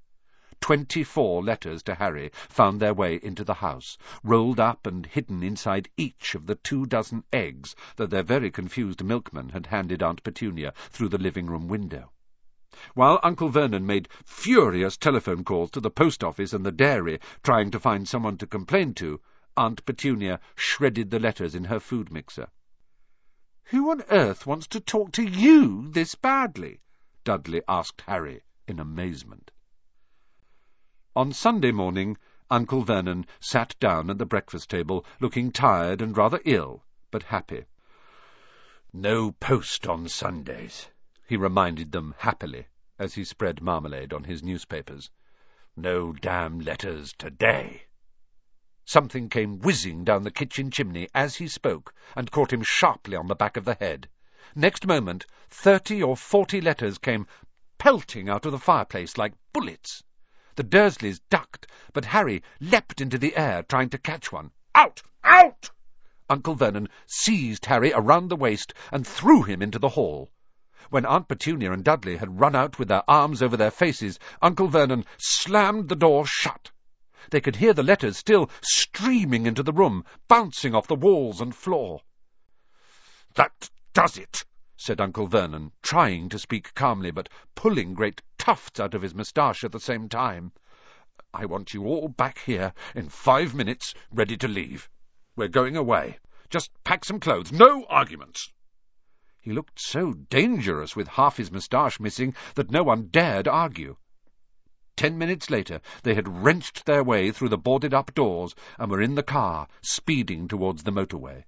Twenty-four 0.62 1.44
letters 1.44 1.82
to 1.82 1.96
Harry 1.96 2.30
found 2.34 2.80
their 2.80 2.94
way 2.94 3.16
into 3.16 3.44
the 3.44 3.56
house, 3.56 3.98
rolled 4.24 4.60
up 4.60 4.86
and 4.86 5.04
hidden 5.08 5.42
inside 5.42 5.90
each 5.98 6.36
of 6.36 6.46
the 6.46 6.54
two 6.54 6.86
dozen 6.86 7.24
eggs 7.34 7.76
that 7.96 8.12
their 8.12 8.22
very 8.22 8.52
confused 8.52 9.04
milkman 9.04 9.50
had 9.50 9.66
handed 9.66 10.04
Aunt 10.04 10.22
Petunia 10.22 10.74
through 10.92 11.10
the 11.10 11.18
living-room 11.18 11.68
window. 11.68 12.12
While 12.94 13.20
Uncle 13.24 13.50
Vernon 13.50 13.88
made 13.88 14.10
furious 14.24 14.96
telephone 14.96 15.44
calls 15.44 15.72
to 15.72 15.80
the 15.80 15.90
post 15.90 16.24
office 16.24 16.54
and 16.54 16.64
the 16.64 16.72
dairy, 16.72 17.20
trying 17.42 17.72
to 17.72 17.80
find 17.80 18.08
someone 18.08 18.38
to 18.38 18.46
complain 18.46 18.94
to, 18.96 19.20
Aunt 19.58 19.84
Petunia 19.86 20.40
shredded 20.56 21.10
the 21.10 21.20
letters 21.20 21.56
in 21.56 21.64
her 21.64 21.80
food 21.80 22.12
mixer. 22.12 22.50
"Who 23.72 23.90
on 23.90 24.04
earth 24.12 24.46
wants 24.46 24.68
to 24.68 24.80
talk 24.80 25.14
to 25.14 25.24
you 25.24 25.90
this 25.90 26.14
badly?" 26.14 26.80
Dudley 27.30 27.62
asked 27.68 28.02
Harry 28.08 28.42
in 28.68 28.80
amazement. 28.80 29.52
On 31.16 31.32
Sunday 31.32 31.72
morning, 31.72 32.18
Uncle 32.50 32.82
Vernon 32.82 33.28
sat 33.40 33.76
down 33.80 34.10
at 34.10 34.18
the 34.18 34.26
breakfast 34.26 34.68
table, 34.68 35.06
looking 35.20 35.52
tired 35.52 36.02
and 36.02 36.18
rather 36.18 36.42
ill, 36.44 36.84
but 37.12 37.22
happy. 37.22 37.66
No 38.92 39.32
post 39.32 39.86
on 39.86 40.08
Sundays, 40.08 40.90
he 41.28 41.38
reminded 41.38 41.92
them 41.92 42.16
happily, 42.18 42.66
as 42.98 43.14
he 43.14 43.24
spread 43.24 43.62
marmalade 43.62 44.12
on 44.12 44.24
his 44.24 44.42
newspapers. 44.42 45.12
No 45.76 46.12
damn 46.12 46.60
letters 46.60 47.14
today. 47.16 47.84
Something 48.86 49.30
came 49.30 49.60
whizzing 49.60 50.04
down 50.04 50.24
the 50.24 50.32
kitchen 50.32 50.72
chimney 50.72 51.08
as 51.14 51.36
he 51.36 51.48
spoke, 51.48 51.94
and 52.16 52.32
caught 52.32 52.52
him 52.52 52.64
sharply 52.64 53.16
on 53.16 53.28
the 53.28 53.36
back 53.36 53.56
of 53.56 53.66
the 53.66 53.76
head. 53.76 54.10
Next 54.56 54.88
moment, 54.88 55.28
thirty 55.52 56.02
or 56.02 56.18
forty 56.18 56.60
letters 56.60 56.98
came 56.98 57.28
pelting 57.78 58.30
out 58.30 58.48
of 58.48 58.52
the 58.52 58.58
fireplace 58.58 59.16
like 59.16 59.36
bullets. 59.54 60.04
The 60.56 60.64
Dursleys 60.64 61.20
ducked, 61.30 61.68
but 61.94 62.06
Harry 62.06 62.42
leapt 62.60 63.00
into 63.00 63.20
the 63.20 63.38
air, 63.38 63.62
trying 63.62 63.90
to 63.92 64.00
catch 64.00 64.32
one. 64.32 64.50
Out! 64.74 65.04
Out! 65.24 65.70
Uncle 66.32 66.56
Vernon 66.56 66.90
seized 67.06 67.66
Harry 67.68 67.94
around 67.94 68.30
the 68.30 68.36
waist 68.36 68.74
and 68.92 69.06
threw 69.06 69.44
him 69.44 69.62
into 69.62 69.78
the 69.78 69.90
hall. 69.90 70.32
When 70.90 71.06
Aunt 71.06 71.28
Petunia 71.28 71.72
and 71.72 71.84
Dudley 71.84 72.18
had 72.18 72.40
run 72.40 72.56
out 72.56 72.80
with 72.80 72.88
their 72.88 73.08
arms 73.08 73.44
over 73.44 73.56
their 73.56 73.70
faces, 73.70 74.18
Uncle 74.42 74.68
Vernon 74.68 75.06
slammed 75.18 75.90
the 75.90 75.96
door 75.96 76.26
shut. 76.26 76.72
They 77.30 77.40
could 77.40 77.58
hear 77.58 77.74
the 77.74 77.84
letters 77.84 78.18
still 78.18 78.50
streaming 78.62 79.46
into 79.46 79.62
the 79.62 79.74
room, 79.74 80.06
bouncing 80.28 80.74
off 80.74 80.88
the 80.88 80.96
walls 80.96 81.40
and 81.40 81.56
floor. 81.56 82.02
That 83.36 83.70
does 83.94 84.18
it, 84.18 84.46
said 84.78 85.02
Uncle 85.02 85.28
Vernon, 85.28 85.72
trying 85.82 86.30
to 86.30 86.40
speak 86.40 86.74
calmly, 86.74 87.12
but 87.12 87.30
pulling 87.56 87.94
great 87.94 88.22
tufts 88.38 88.80
out 88.80 88.94
of 88.94 89.02
his 89.02 89.16
moustache 89.16 89.64
at 89.64 89.72
the 89.72 89.80
same 89.80 90.08
time. 90.08 90.52
I 91.34 91.46
want 91.46 91.74
you 91.74 91.86
all 91.86 92.08
back 92.08 92.40
here 92.40 92.74
in 92.96 93.10
five 93.10 93.54
minutes, 93.54 93.94
ready 94.12 94.38
to 94.38 94.48
leave. 94.48 94.90
We're 95.36 95.48
going 95.48 95.76
away. 95.76 96.20
Just 96.50 96.72
pack 96.84 97.06
some 97.06 97.20
clothes. 97.20 97.52
No 97.52 97.86
arguments. 97.86 98.52
He 99.42 99.54
looked 99.54 99.80
so 99.80 100.14
dangerous 100.14 100.96
with 100.96 101.08
half 101.08 101.38
his 101.38 101.52
moustache 101.52 102.00
missing 102.00 102.36
that 102.56 102.72
no 102.72 102.84
one 102.84 103.08
dared 103.08 103.48
argue. 103.48 103.96
Ten 104.96 105.18
minutes 105.18 105.50
later, 105.50 105.82
they 106.04 106.14
had 106.14 106.44
wrenched 106.44 106.86
their 106.86 107.04
way 107.04 107.32
through 107.32 107.50
the 107.50 107.58
boarded-up 107.58 108.14
doors 108.14 108.54
and 108.78 108.92
were 108.92 109.02
in 109.02 109.16
the 109.16 109.24
car, 109.24 109.68
speeding 109.82 110.48
towards 110.48 110.84
the 110.84 110.92
motorway. 110.92 111.46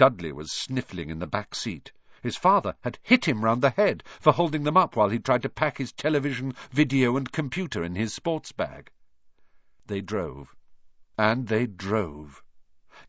Dudley 0.00 0.32
was 0.32 0.50
sniffling 0.50 1.10
in 1.10 1.18
the 1.18 1.26
back 1.26 1.54
seat. 1.54 1.92
His 2.22 2.34
father 2.34 2.74
had 2.80 2.98
hit 3.02 3.28
him 3.28 3.44
round 3.44 3.60
the 3.60 3.68
head 3.68 4.02
for 4.18 4.32
holding 4.32 4.62
them 4.62 4.74
up 4.74 4.96
while 4.96 5.10
he 5.10 5.18
tried 5.18 5.42
to 5.42 5.50
pack 5.50 5.76
his 5.76 5.92
television, 5.92 6.54
video, 6.70 7.18
and 7.18 7.30
computer 7.30 7.84
in 7.84 7.94
his 7.94 8.14
sports 8.14 8.50
bag. 8.50 8.90
They 9.84 10.00
drove. 10.00 10.56
And 11.18 11.48
they 11.48 11.66
drove. 11.66 12.42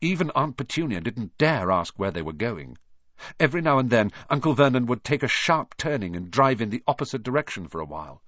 Even 0.02 0.30
Aunt 0.34 0.58
Petunia 0.58 1.00
didn't 1.00 1.38
dare 1.38 1.70
ask 1.70 1.98
where 1.98 2.10
they 2.10 2.20
were 2.20 2.34
going. 2.34 2.76
Every 3.40 3.62
now 3.62 3.78
and 3.78 3.88
then 3.88 4.12
Uncle 4.28 4.52
Vernon 4.52 4.84
would 4.84 5.02
take 5.02 5.22
a 5.22 5.28
sharp 5.28 5.78
turning 5.78 6.14
and 6.14 6.30
drive 6.30 6.60
in 6.60 6.68
the 6.68 6.82
opposite 6.86 7.22
direction 7.22 7.68
for 7.68 7.80
a 7.80 7.86
while. 7.86 8.22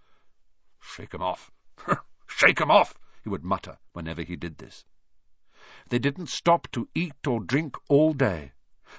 Shake 0.81 1.13
'em 1.13 1.21
off. 1.21 1.51
Shake 2.27 2.63
'em 2.63 2.71
off, 2.71 2.95
he 3.23 3.29
would 3.29 3.45
mutter 3.45 3.77
whenever 3.93 4.23
he 4.23 4.37
did 4.37 4.57
this. 4.57 4.87
They 5.91 5.99
didn't 5.99 6.29
stop 6.29 6.67
to 6.73 6.89
eat 6.95 7.27
or 7.27 7.41
drink 7.41 7.77
all 7.91 8.15
day. 8.15 8.53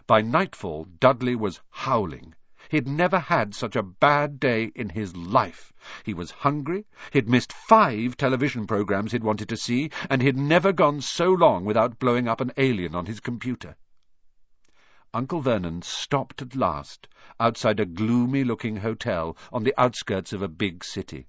By 0.08 0.22
nightfall, 0.22 0.86
Dudley 1.00 1.36
was 1.36 1.62
howling. 1.70 2.36
He'd 2.70 2.88
never 2.88 3.20
had 3.20 3.56
such 3.56 3.76
a 3.76 3.84
bad 3.84 4.40
day 4.40 4.72
in 4.76 4.90
his 4.90 5.16
life. 5.16 5.72
He 6.04 6.14
was 6.14 6.32
hungry, 6.32 6.86
he'd 7.14 7.30
missed 7.30 7.54
five 7.54 8.18
television 8.18 8.68
programs 8.68 9.12
he'd 9.12 9.24
wanted 9.24 9.50
to 9.50 9.58
see, 9.58 9.92
and 10.10 10.22
he'd 10.22 10.36
never 10.36 10.74
gone 10.74 11.02
so 11.02 11.32
long 11.32 11.64
without 11.64 12.00
blowing 12.00 12.28
up 12.28 12.42
an 12.42 12.52
alien 12.58 12.96
on 12.96 13.06
his 13.06 13.20
computer. 13.20 13.78
Uncle 15.14 15.40
Vernon 15.40 15.82
stopped 15.82 16.42
at 16.42 16.56
last, 16.56 17.08
outside 17.40 17.80
a 17.80 17.86
gloomy-looking 17.86 18.76
hotel 18.76 19.38
on 19.54 19.64
the 19.64 19.80
outskirts 19.80 20.34
of 20.34 20.42
a 20.42 20.50
big 20.50 20.84
city. 20.84 21.28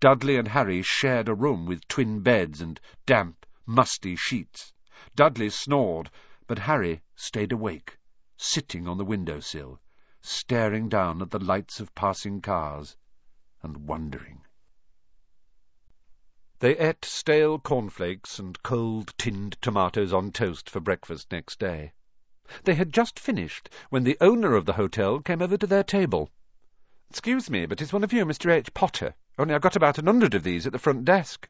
Dudley 0.00 0.36
and 0.38 0.48
Harry 0.48 0.80
shared 0.80 1.28
a 1.28 1.34
room 1.34 1.66
with 1.66 1.86
twin 1.88 2.20
beds 2.20 2.62
and 2.62 2.80
damp, 3.04 3.44
musty 3.66 4.16
sheets. 4.16 4.72
Dudley 5.14 5.50
snored, 5.50 6.10
but 6.48 6.58
Harry 6.58 7.00
stayed 7.14 7.52
awake, 7.52 7.96
sitting 8.36 8.88
on 8.88 8.98
the 8.98 9.04
window-sill, 9.04 9.80
staring 10.20 10.88
down 10.88 11.22
at 11.22 11.30
the 11.30 11.38
lights 11.38 11.78
of 11.78 11.94
passing 11.94 12.40
cars, 12.40 12.96
and 13.62 13.86
wondering. 13.86 14.44
They 16.58 16.76
ate 16.78 17.04
stale 17.04 17.60
cornflakes 17.60 18.40
and 18.40 18.60
cold 18.64 19.14
tinned 19.18 19.56
tomatoes 19.60 20.12
on 20.12 20.32
toast 20.32 20.68
for 20.68 20.80
breakfast 20.80 21.30
next 21.30 21.60
day. 21.60 21.92
They 22.64 22.74
had 22.74 22.92
just 22.92 23.20
finished 23.20 23.70
when 23.90 24.02
the 24.02 24.18
owner 24.20 24.56
of 24.56 24.66
the 24.66 24.72
hotel 24.72 25.20
came 25.20 25.42
over 25.42 25.56
to 25.56 25.66
their 25.68 25.84
table. 25.84 26.28
"'Excuse 27.08 27.50
me, 27.50 27.66
but 27.66 27.80
is 27.80 27.92
one 27.92 28.02
of 28.02 28.12
you 28.12 28.24
Mr. 28.24 28.50
H. 28.50 28.74
Potter? 28.74 29.14
Only 29.38 29.54
I've 29.54 29.60
got 29.60 29.76
about 29.76 29.98
an 29.98 30.06
hundred 30.06 30.34
of 30.34 30.42
these 30.42 30.66
at 30.66 30.72
the 30.72 30.78
front 30.80 31.04
desk.' 31.04 31.48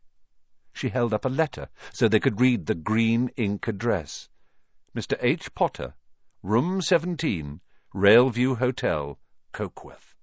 She 0.74 0.90
held 0.90 1.14
up 1.14 1.24
a 1.24 1.30
letter 1.30 1.70
so 1.92 2.08
they 2.08 2.20
could 2.20 2.40
read 2.40 2.66
the 2.66 2.74
green 2.74 3.28
ink 3.36 3.68
address. 3.68 4.28
Mr. 4.94 5.16
H. 5.20 5.54
Potter, 5.54 5.94
Room 6.42 6.82
17, 6.82 7.62
Railview 7.94 8.58
Hotel, 8.58 9.18
Cokeworth. 9.54 10.14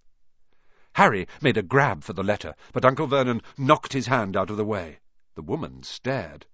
Harry 0.93 1.27
made 1.41 1.57
a 1.57 1.63
grab 1.63 2.03
for 2.03 2.13
the 2.13 2.21
letter, 2.21 2.53
but 2.71 2.85
Uncle 2.85 3.07
Vernon 3.07 3.41
knocked 3.57 3.93
his 3.93 4.05
hand 4.05 4.37
out 4.37 4.51
of 4.51 4.57
the 4.57 4.65
way. 4.65 4.99
The 5.33 5.41
woman 5.41 5.81
stared. 5.81 6.45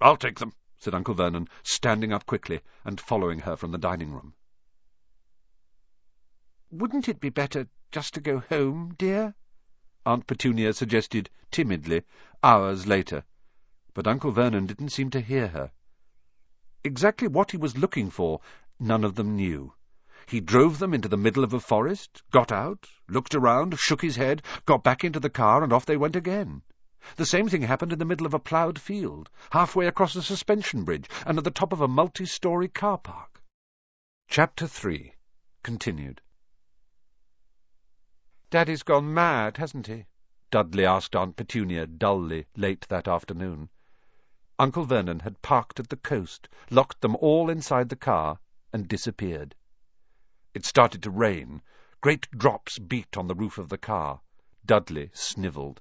"'I'll 0.00 0.16
take 0.16 0.38
them,' 0.38 0.52
said 0.76 0.94
Uncle 0.94 1.14
Vernon, 1.14 1.48
standing 1.64 2.12
up 2.12 2.26
quickly 2.26 2.60
and 2.84 3.00
following 3.00 3.40
her 3.40 3.56
from 3.56 3.72
the 3.72 3.78
dining-room. 3.78 4.34
"'Wouldn't 6.70 7.08
it 7.08 7.18
be 7.18 7.28
better 7.30 7.66
just 7.90 8.14
to 8.14 8.20
go 8.20 8.38
home, 8.38 8.94
dear?' 8.96 9.34
Aunt 10.06 10.28
Petunia 10.28 10.72
suggested 10.74 11.28
timidly, 11.50 12.04
hours 12.40 12.86
later, 12.86 13.24
but 13.94 14.06
Uncle 14.06 14.30
Vernon 14.30 14.66
didn't 14.66 14.90
seem 14.90 15.10
to 15.10 15.20
hear 15.20 15.48
her. 15.48 15.72
Exactly 16.84 17.28
what 17.28 17.50
he 17.50 17.56
was 17.56 17.76
looking 17.76 18.10
for, 18.10 18.40
none 18.78 19.04
of 19.04 19.14
them 19.16 19.34
knew. 19.36 19.74
He 20.26 20.40
drove 20.40 20.78
them 20.78 20.94
into 20.94 21.08
the 21.08 21.16
middle 21.16 21.42
of 21.42 21.52
a 21.54 21.60
forest, 21.60 22.22
got 22.30 22.52
out, 22.52 22.88
looked 23.08 23.34
around, 23.34 23.78
shook 23.78 24.02
his 24.02 24.16
head, 24.16 24.42
got 24.66 24.84
back 24.84 25.02
into 25.02 25.18
the 25.18 25.30
car, 25.30 25.64
and 25.64 25.72
off 25.72 25.86
they 25.86 25.96
went 25.96 26.16
again. 26.16 26.62
The 27.16 27.26
same 27.26 27.48
thing 27.48 27.62
happened 27.62 27.92
in 27.92 27.98
the 27.98 28.04
middle 28.04 28.26
of 28.26 28.34
a 28.34 28.38
ploughed 28.38 28.78
field, 28.78 29.30
halfway 29.50 29.86
across 29.86 30.14
a 30.16 30.22
suspension 30.22 30.84
bridge, 30.84 31.08
and 31.24 31.38
at 31.38 31.44
the 31.44 31.50
top 31.50 31.72
of 31.72 31.80
a 31.80 31.88
multi-story 31.88 32.68
car 32.68 32.98
park. 32.98 33.42
Chapter 34.28 34.66
3 34.66 35.14
Continued 35.62 36.20
Daddy's 38.50 38.82
gone 38.82 39.12
mad, 39.12 39.56
hasn't 39.56 39.86
he? 39.86 40.06
Dudley 40.50 40.86
asked 40.86 41.16
Aunt 41.16 41.36
Petunia 41.36 41.86
dully 41.86 42.46
late 42.56 42.86
that 42.88 43.08
afternoon. 43.08 43.68
Uncle 44.60 44.84
Vernon 44.84 45.20
had 45.20 45.40
parked 45.40 45.78
at 45.78 45.88
the 45.88 45.96
coast, 45.96 46.48
locked 46.70 47.00
them 47.00 47.14
all 47.20 47.48
inside 47.48 47.88
the 47.88 47.96
car, 47.96 48.40
and 48.72 48.88
disappeared. 48.88 49.54
It 50.52 50.64
started 50.64 51.02
to 51.04 51.10
rain. 51.10 51.62
Great 52.00 52.28
drops 52.30 52.78
beat 52.78 53.16
on 53.16 53.28
the 53.28 53.34
roof 53.36 53.58
of 53.58 53.68
the 53.68 53.78
car. 53.78 54.20
Dudley 54.66 55.10
snivelled. 55.14 55.80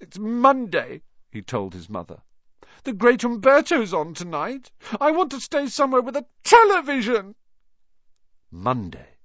It's 0.00 0.18
Monday, 0.18 1.02
he 1.30 1.42
told 1.42 1.74
his 1.74 1.88
mother. 1.88 2.22
The 2.84 2.92
great 2.92 3.22
Humberto's 3.22 3.92
on 3.92 4.14
tonight. 4.14 4.70
I 5.00 5.10
want 5.10 5.32
to 5.32 5.40
stay 5.40 5.66
somewhere 5.66 6.02
with 6.02 6.16
a 6.16 6.26
television. 6.44 7.34
Monday. 8.50 9.18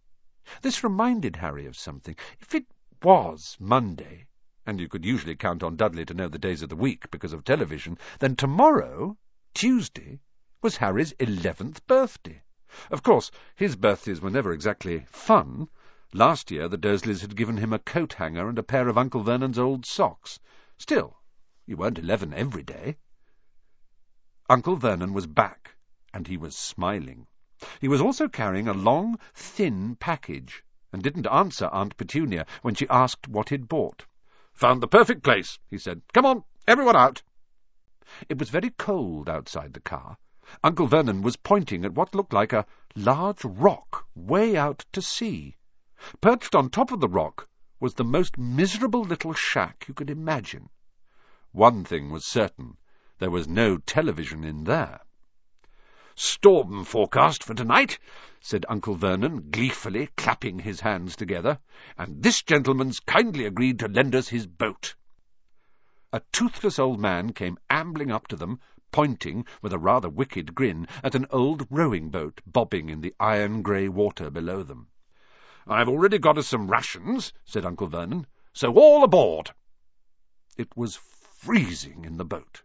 This 0.64 0.84
reminded 0.84 1.36
Harry 1.36 1.68
of 1.68 1.78
something. 1.78 2.16
If 2.40 2.56
it 2.56 2.66
was 3.04 3.56
Monday, 3.60 4.26
and 4.72 4.80
you 4.80 4.88
could 4.88 5.04
usually 5.04 5.36
count 5.36 5.64
on 5.64 5.76
Dudley 5.76 6.06
to 6.06 6.14
know 6.14 6.30
the 6.30 6.40
days 6.40 6.62
of 6.62 6.70
the 6.70 6.78
week 6.78 7.12
because 7.12 7.34
of 7.34 7.44
television, 7.44 7.98
then 8.20 8.38
tomorrow, 8.38 9.18
Tuesday, 9.54 10.22
was 10.62 10.78
Harry's 10.78 11.12
eleventh 11.20 11.86
birthday. 11.88 12.42
Of 12.90 13.04
course, 13.04 13.32
his 13.54 13.76
birthdays 13.76 14.22
were 14.22 14.30
never 14.30 14.54
exactly 14.54 15.04
fun. 15.10 15.68
Last 16.14 16.52
year 16.52 16.70
the 16.70 16.78
Dursleys 16.78 17.20
had 17.20 17.36
given 17.36 17.58
him 17.58 17.74
a 17.74 17.80
coat 17.80 18.14
hanger 18.14 18.48
and 18.48 18.58
a 18.58 18.64
pair 18.64 18.88
of 18.88 18.98
Uncle 18.98 19.24
Vernon's 19.24 19.60
old 19.60 19.86
socks. 19.86 20.40
Still, 20.78 21.18
you 21.66 21.76
weren't 21.76 22.00
eleven 22.00 22.34
every 22.34 22.64
day. 22.64 22.96
Uncle 24.50 24.78
Vernon 24.78 25.12
was 25.12 25.28
back, 25.28 25.76
and 26.14 26.26
he 26.26 26.38
was 26.38 26.56
smiling. 26.56 27.28
He 27.82 27.90
was 27.90 28.00
also 28.00 28.30
carrying 28.30 28.70
a 28.70 28.74
long, 28.74 29.20
thin 29.34 29.98
package, 29.98 30.64
and 30.94 31.04
didn't 31.04 31.28
answer 31.28 31.66
Aunt 31.74 31.98
Petunia 31.98 32.46
when 32.62 32.76
she 32.76 32.88
asked 32.88 33.28
what 33.28 33.50
he'd 33.50 33.68
bought. 33.68 34.06
Found 34.54 34.82
the 34.82 34.88
perfect 34.88 35.24
place, 35.24 35.58
he 35.70 35.78
said. 35.78 36.02
Come 36.14 36.26
on, 36.26 36.44
everyone 36.68 36.96
out. 36.96 37.22
It 38.28 38.38
was 38.38 38.50
very 38.50 38.70
cold 38.72 39.30
outside 39.30 39.74
the 39.74 39.80
car. 39.80 40.18
Uncle 40.64 40.88
Vernon 40.88 41.22
was 41.22 41.38
pointing 41.38 41.86
at 41.86 41.94
what 41.94 42.14
looked 42.14 42.34
like 42.34 42.52
a 42.52 42.66
large 42.96 43.46
rock 43.46 44.06
way 44.14 44.58
out 44.58 44.86
to 44.92 45.02
sea. 45.02 45.56
Perched 46.20 46.56
on 46.56 46.70
top 46.70 46.92
of 46.92 47.00
the 47.00 47.08
rock 47.08 47.48
was 47.80 47.94
the 47.94 48.04
most 48.04 48.38
miserable 48.38 49.04
little 49.04 49.34
shack 49.34 49.86
you 49.88 49.94
could 49.94 50.10
imagine. 50.10 50.70
One 51.52 51.84
thing 51.84 52.10
was 52.10 52.26
certain. 52.26 52.78
There 53.20 53.32
was 53.32 53.48
no 53.48 53.78
television 53.78 54.44
in 54.44 54.66
there. 54.66 55.00
Storm 56.16 56.84
forecast 56.84 57.44
for 57.44 57.54
tonight, 57.54 57.98
said 58.42 58.66
Uncle 58.68 58.96
Vernon, 58.96 59.50
gleefully 59.50 60.10
clapping 60.18 60.60
his 60.60 60.82
hands 60.82 61.16
together, 61.16 61.60
and 61.98 62.22
this 62.22 62.42
gentleman's 62.42 63.00
kindly 63.00 63.46
agreed 63.46 63.80
to 63.80 63.88
lend 63.88 64.14
us 64.14 64.28
his 64.28 64.46
boat. 64.46 64.96
A 66.12 66.22
toothless 66.34 66.80
old 66.80 67.00
man 67.00 67.32
came 67.32 67.58
ambling 67.70 68.12
up 68.12 68.28
to 68.28 68.36
them, 68.36 68.60
pointing, 68.92 69.46
with 69.62 69.72
a 69.72 69.80
rather 69.80 70.10
wicked 70.10 70.54
grin, 70.54 70.88
at 71.04 71.16
an 71.16 71.26
old 71.30 71.66
rowing 71.70 72.10
boat 72.10 72.42
bobbing 72.46 72.90
in 72.90 73.00
the 73.00 73.16
iron-grey 73.20 73.88
water 73.88 74.30
below 74.30 74.64
them. 74.64 74.88
I've 75.66 75.88
already 75.88 76.18
got 76.18 76.38
us 76.38 76.48
some 76.48 76.70
rations, 76.70 77.32
said 77.46 77.66
Uncle 77.66 77.88
Vernon, 77.88 78.28
so 78.52 78.74
all 78.74 79.04
aboard. 79.04 79.52
It 80.58 80.76
was 80.76 80.98
freezing 80.98 82.04
in 82.04 82.18
the 82.18 82.26
boat. 82.26 82.64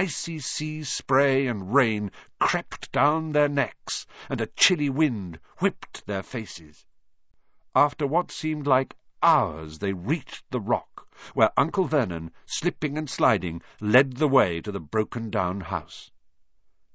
Icy 0.00 0.38
sea 0.38 0.84
spray 0.84 1.48
and 1.48 1.74
rain 1.74 2.12
crept 2.38 2.92
down 2.92 3.32
their 3.32 3.48
necks, 3.48 4.06
and 4.30 4.40
a 4.40 4.46
chilly 4.46 4.88
wind 4.88 5.40
whipped 5.58 6.06
their 6.06 6.22
faces. 6.22 6.86
After 7.74 8.06
what 8.06 8.30
seemed 8.30 8.68
like 8.68 8.94
hours 9.24 9.80
they 9.80 9.92
reached 9.92 10.48
the 10.52 10.60
rock, 10.60 11.08
where 11.34 11.50
Uncle 11.56 11.86
Vernon, 11.86 12.30
slipping 12.46 12.96
and 12.96 13.10
sliding, 13.10 13.60
led 13.80 14.12
the 14.12 14.28
way 14.28 14.60
to 14.60 14.70
the 14.70 14.78
broken-down 14.78 15.62
house. 15.62 16.12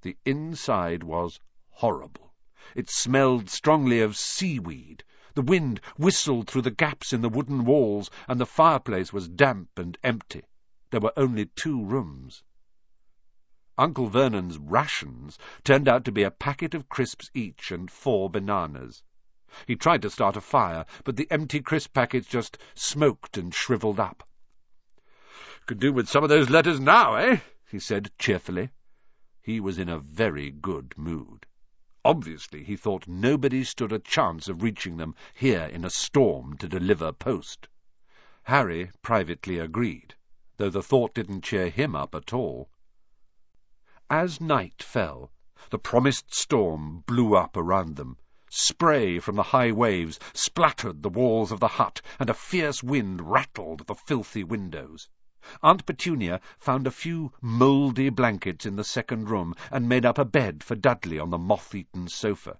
The 0.03 0.15
inside 0.23 1.03
was 1.03 1.41
horrible. 1.71 2.33
It 2.73 2.89
smelled 2.89 3.49
strongly 3.49 3.99
of 3.99 4.15
seaweed. 4.15 5.03
The 5.33 5.41
wind 5.41 5.81
whistled 5.97 6.47
through 6.47 6.61
the 6.61 6.71
gaps 6.71 7.11
in 7.11 7.19
the 7.19 7.27
wooden 7.27 7.65
walls, 7.65 8.09
and 8.29 8.39
the 8.39 8.45
fireplace 8.45 9.11
was 9.11 9.27
damp 9.27 9.77
and 9.77 9.97
empty. 10.05 10.43
There 10.91 11.01
were 11.01 11.11
only 11.17 11.47
two 11.47 11.83
rooms. 11.83 12.43
Uncle 13.75 14.07
Vernon's 14.07 14.59
rations 14.59 15.39
turned 15.63 15.87
out 15.87 16.05
to 16.05 16.11
be 16.11 16.21
a 16.21 16.29
packet 16.29 16.75
of 16.75 16.89
crisps 16.89 17.31
each 17.33 17.71
and 17.71 17.89
four 17.89 18.29
bananas. 18.29 19.01
He 19.65 19.75
tried 19.75 20.03
to 20.03 20.11
start 20.11 20.37
a 20.37 20.41
fire, 20.41 20.85
but 21.03 21.15
the 21.15 21.27
empty 21.31 21.59
crisp 21.59 21.93
packets 21.93 22.27
just 22.27 22.59
smoked 22.75 23.37
and 23.37 23.53
shriveled 23.53 23.99
up. 23.99 24.27
Could 25.65 25.79
do 25.79 25.91
with 25.91 26.07
some 26.07 26.23
of 26.23 26.29
those 26.29 26.49
letters 26.49 26.79
now, 26.79 27.15
eh? 27.15 27.39
he 27.67 27.79
said 27.79 28.11
cheerfully. 28.19 28.69
He 29.41 29.59
was 29.59 29.79
in 29.79 29.89
a 29.89 29.97
very 29.97 30.51
good 30.51 30.93
mood. 30.97 31.47
Obviously 32.05 32.63
he 32.63 32.75
thought 32.75 33.07
nobody 33.07 33.63
stood 33.63 33.91
a 33.91 33.97
chance 33.97 34.47
of 34.47 34.61
reaching 34.61 34.97
them 34.97 35.15
here 35.33 35.63
in 35.63 35.83
a 35.83 35.89
storm 35.89 36.57
to 36.57 36.67
deliver 36.67 37.11
post. 37.11 37.67
Harry 38.43 38.91
privately 39.01 39.57
agreed, 39.57 40.13
though 40.57 40.69
the 40.69 40.83
thought 40.83 41.15
didn't 41.15 41.45
cheer 41.45 41.69
him 41.69 41.95
up 41.95 42.13
at 42.13 42.33
all. 42.33 42.69
As 44.09 44.41
night 44.41 44.83
fell, 44.83 45.31
the 45.69 45.79
promised 45.79 46.35
storm 46.35 47.05
blew 47.07 47.37
up 47.37 47.55
around 47.55 47.95
them. 47.95 48.17
Spray 48.49 49.17
from 49.19 49.37
the 49.37 49.43
high 49.43 49.71
waves 49.71 50.19
splattered 50.33 51.01
the 51.01 51.09
walls 51.09 51.53
of 51.53 51.61
the 51.61 51.69
hut, 51.69 52.01
and 52.19 52.29
a 52.29 52.33
fierce 52.33 52.83
wind 52.83 53.21
rattled 53.21 53.87
the 53.87 53.95
filthy 53.95 54.43
windows. 54.43 55.07
Aunt 55.61 55.85
Petunia 55.85 56.41
found 56.59 56.85
a 56.85 56.91
few 56.91 57.31
mouldy 57.39 58.09
blankets 58.09 58.65
in 58.65 58.75
the 58.75 58.83
second 58.83 59.29
room 59.29 59.55
and 59.71 59.87
made 59.87 60.05
up 60.05 60.17
a 60.17 60.25
bed 60.25 60.65
for 60.65 60.75
Dudley 60.75 61.17
on 61.17 61.29
the 61.29 61.37
moth-eaten 61.37 62.09
sofa. 62.09 62.59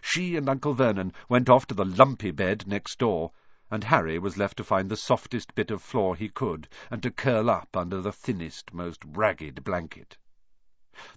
She 0.00 0.34
and 0.34 0.48
Uncle 0.48 0.74
Vernon 0.74 1.12
went 1.28 1.48
off 1.48 1.68
to 1.68 1.74
the 1.74 1.84
lumpy 1.84 2.32
bed 2.32 2.66
next 2.66 2.98
door, 2.98 3.30
and 3.70 3.84
Harry 3.84 4.18
was 4.18 4.36
left 4.36 4.56
to 4.56 4.64
find 4.64 4.90
the 4.90 4.96
softest 4.96 5.54
bit 5.54 5.70
of 5.70 5.82
floor 5.82 6.16
he 6.16 6.28
could 6.28 6.66
and 6.90 7.00
to 7.04 7.12
curl 7.12 7.48
up 7.48 7.76
under 7.76 8.00
the 8.00 8.12
thinnest, 8.12 8.74
most 8.74 9.00
ragged 9.06 9.62
blanket. 9.62 10.18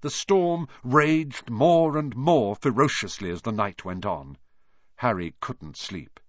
The 0.01 0.09
storm 0.09 0.67
raged 0.83 1.51
more 1.51 1.99
and 1.99 2.15
more 2.15 2.55
ferociously 2.55 3.29
as 3.29 3.43
the 3.43 3.51
night 3.51 3.85
went 3.85 4.07
on. 4.07 4.39
Harry 4.95 5.35
couldn't 5.39 5.77
sleep. 5.77 6.19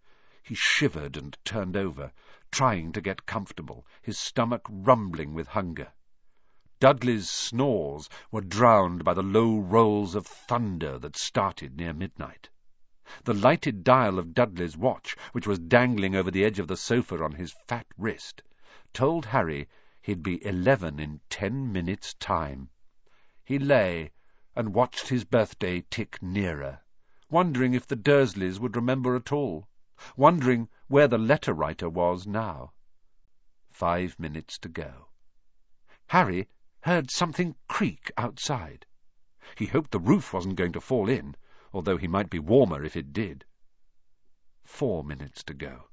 He 0.43 0.55
shivered 0.55 1.17
and 1.17 1.35
turned 1.47 1.75
over, 1.75 2.13
trying 2.53 2.93
to 2.93 3.01
get 3.01 3.25
comfortable, 3.25 3.87
his 4.03 4.19
stomach 4.19 4.67
rumbling 4.69 5.33
with 5.33 5.49
hunger. 5.49 5.91
Dudley's 6.79 7.31
snores 7.31 8.11
were 8.31 8.43
drowned 8.43 9.03
by 9.03 9.15
the 9.15 9.23
low 9.23 9.59
rolls 9.59 10.15
of 10.15 10.27
thunder 10.27 10.99
that 10.99 11.17
started 11.17 11.75
near 11.75 11.95
midnight. 11.95 12.51
The 13.25 13.33
lighted 13.33 13.83
dial 13.83 14.19
of 14.19 14.35
Dudley's 14.35 14.77
watch, 14.77 15.17
which 15.33 15.47
was 15.47 15.59
dangling 15.59 16.15
over 16.15 16.31
the 16.31 16.45
edge 16.45 16.59
of 16.59 16.69
the 16.69 16.77
sofa 16.77 17.25
on 17.25 17.33
his 17.33 17.57
fat 17.67 17.87
wrist, 17.97 18.43
told 18.93 19.25
Harry 19.25 19.69
he'd 20.03 20.23
be 20.23 20.45
eleven 20.45 21.01
in 21.01 21.23
ten 21.31 21.73
minutes' 21.73 22.13
time. 22.13 22.69
He 23.49 23.59
lay 23.59 24.11
and 24.55 24.75
watched 24.75 25.09
his 25.09 25.25
birthday 25.25 25.81
tick 25.89 26.23
nearer, 26.23 26.83
wondering 27.31 27.73
if 27.73 27.87
the 27.87 27.97
Dursleys 27.97 28.61
would 28.61 28.77
remember 28.77 29.17
at 29.17 29.33
all, 29.33 29.67
wondering 30.19 30.69
where 30.89 31.09
the 31.09 31.17
letter-writer 31.17 31.89
was 31.89 32.27
now. 32.27 32.75
Five 33.71 34.19
minutes 34.19 34.59
to 34.59 34.69
go. 34.69 35.09
Harry 36.09 36.47
heard 36.83 37.11
something 37.11 37.57
creak 37.69 38.13
outside. 38.19 38.85
He 39.57 39.65
hoped 39.65 39.93
the 39.93 39.99
roof 39.99 40.35
wasn't 40.35 40.57
going 40.57 40.73
to 40.73 40.81
fall 40.83 41.09
in, 41.09 41.35
although 41.73 41.97
he 41.97 42.07
might 42.07 42.29
be 42.29 42.39
warmer 42.39 42.85
if 42.85 42.97
it 42.97 43.15
did. 43.15 43.47
Four 44.63 45.03
minutes 45.05 45.43
to 45.45 45.55
go. 45.55 45.89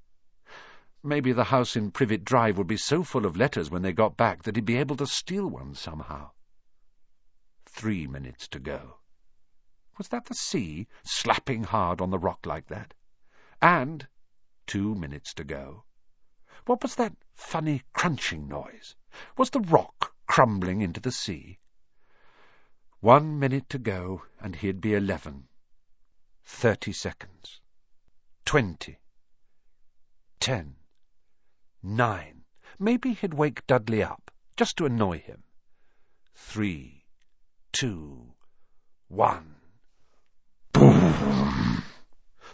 Maybe 1.02 1.32
the 1.32 1.46
house 1.46 1.78
in 1.78 1.92
Privet 1.92 2.26
Drive 2.26 2.58
would 2.58 2.68
be 2.68 2.76
so 2.76 3.02
full 3.02 3.26
of 3.26 3.38
letters 3.38 3.70
when 3.70 3.82
they 3.82 3.94
got 3.94 4.18
back 4.18 4.44
that 4.44 4.58
he'd 4.58 4.66
be 4.66 4.76
able 4.76 4.98
to 4.98 5.08
steal 5.08 5.48
one 5.48 5.74
somehow 5.74 6.32
three 7.76 8.08
minutes 8.08 8.48
to 8.48 8.58
go. 8.58 9.00
Was 9.98 10.08
that 10.08 10.26
the 10.26 10.34
sea 10.34 10.88
slapping 11.04 11.66
hard 11.66 12.00
on 12.00 12.10
the 12.10 12.18
rock 12.18 12.46
like 12.46 12.68
that? 12.68 12.94
And 13.62 14.08
two 14.66 14.96
minutes 14.96 15.34
to 15.34 15.44
go. 15.44 15.84
What 16.66 16.82
was 16.82 16.96
that 16.96 17.14
funny 17.34 17.84
crunching 17.92 18.48
noise? 18.48 18.96
Was 19.38 19.50
the 19.50 19.60
rock 19.60 20.16
crumbling 20.26 20.80
into 20.80 21.02
the 21.02 21.12
sea? 21.12 21.60
One 23.02 23.40
minute 23.40 23.70
to 23.72 23.78
go, 23.78 24.24
and 24.40 24.56
he'd 24.56 24.80
be 24.80 24.94
eleven. 24.94 25.50
Thirty 26.46 26.94
seconds. 26.94 27.60
Twenty. 28.46 29.00
Ten. 30.40 30.78
Nine. 31.84 32.46
Maybe 32.80 33.14
he'd 33.14 33.34
wake 33.34 33.68
Dudley 33.68 34.02
up, 34.02 34.32
just 34.56 34.78
to 34.78 34.86
annoy 34.86 35.20
him. 35.20 35.44
Three 36.36 37.05
two, 37.76 38.34
one. 39.10 39.54
Boom! 40.72 41.84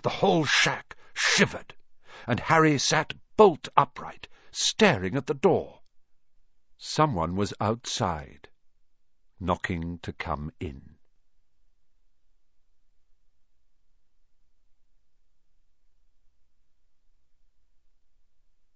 The 0.02 0.10
whole 0.10 0.46
shack 0.46 0.96
shivered. 1.14 1.76
and 2.26 2.40
Harry 2.40 2.80
sat 2.80 3.14
bolt 3.38 3.68
upright, 3.78 4.28
staring 4.50 5.16
at 5.16 5.28
the 5.28 5.36
door. 5.36 5.82
Someone 6.80 7.36
was 7.36 7.54
outside, 7.62 8.50
knocking 9.40 10.00
to 10.00 10.12
come 10.12 10.52
in. 10.60 10.91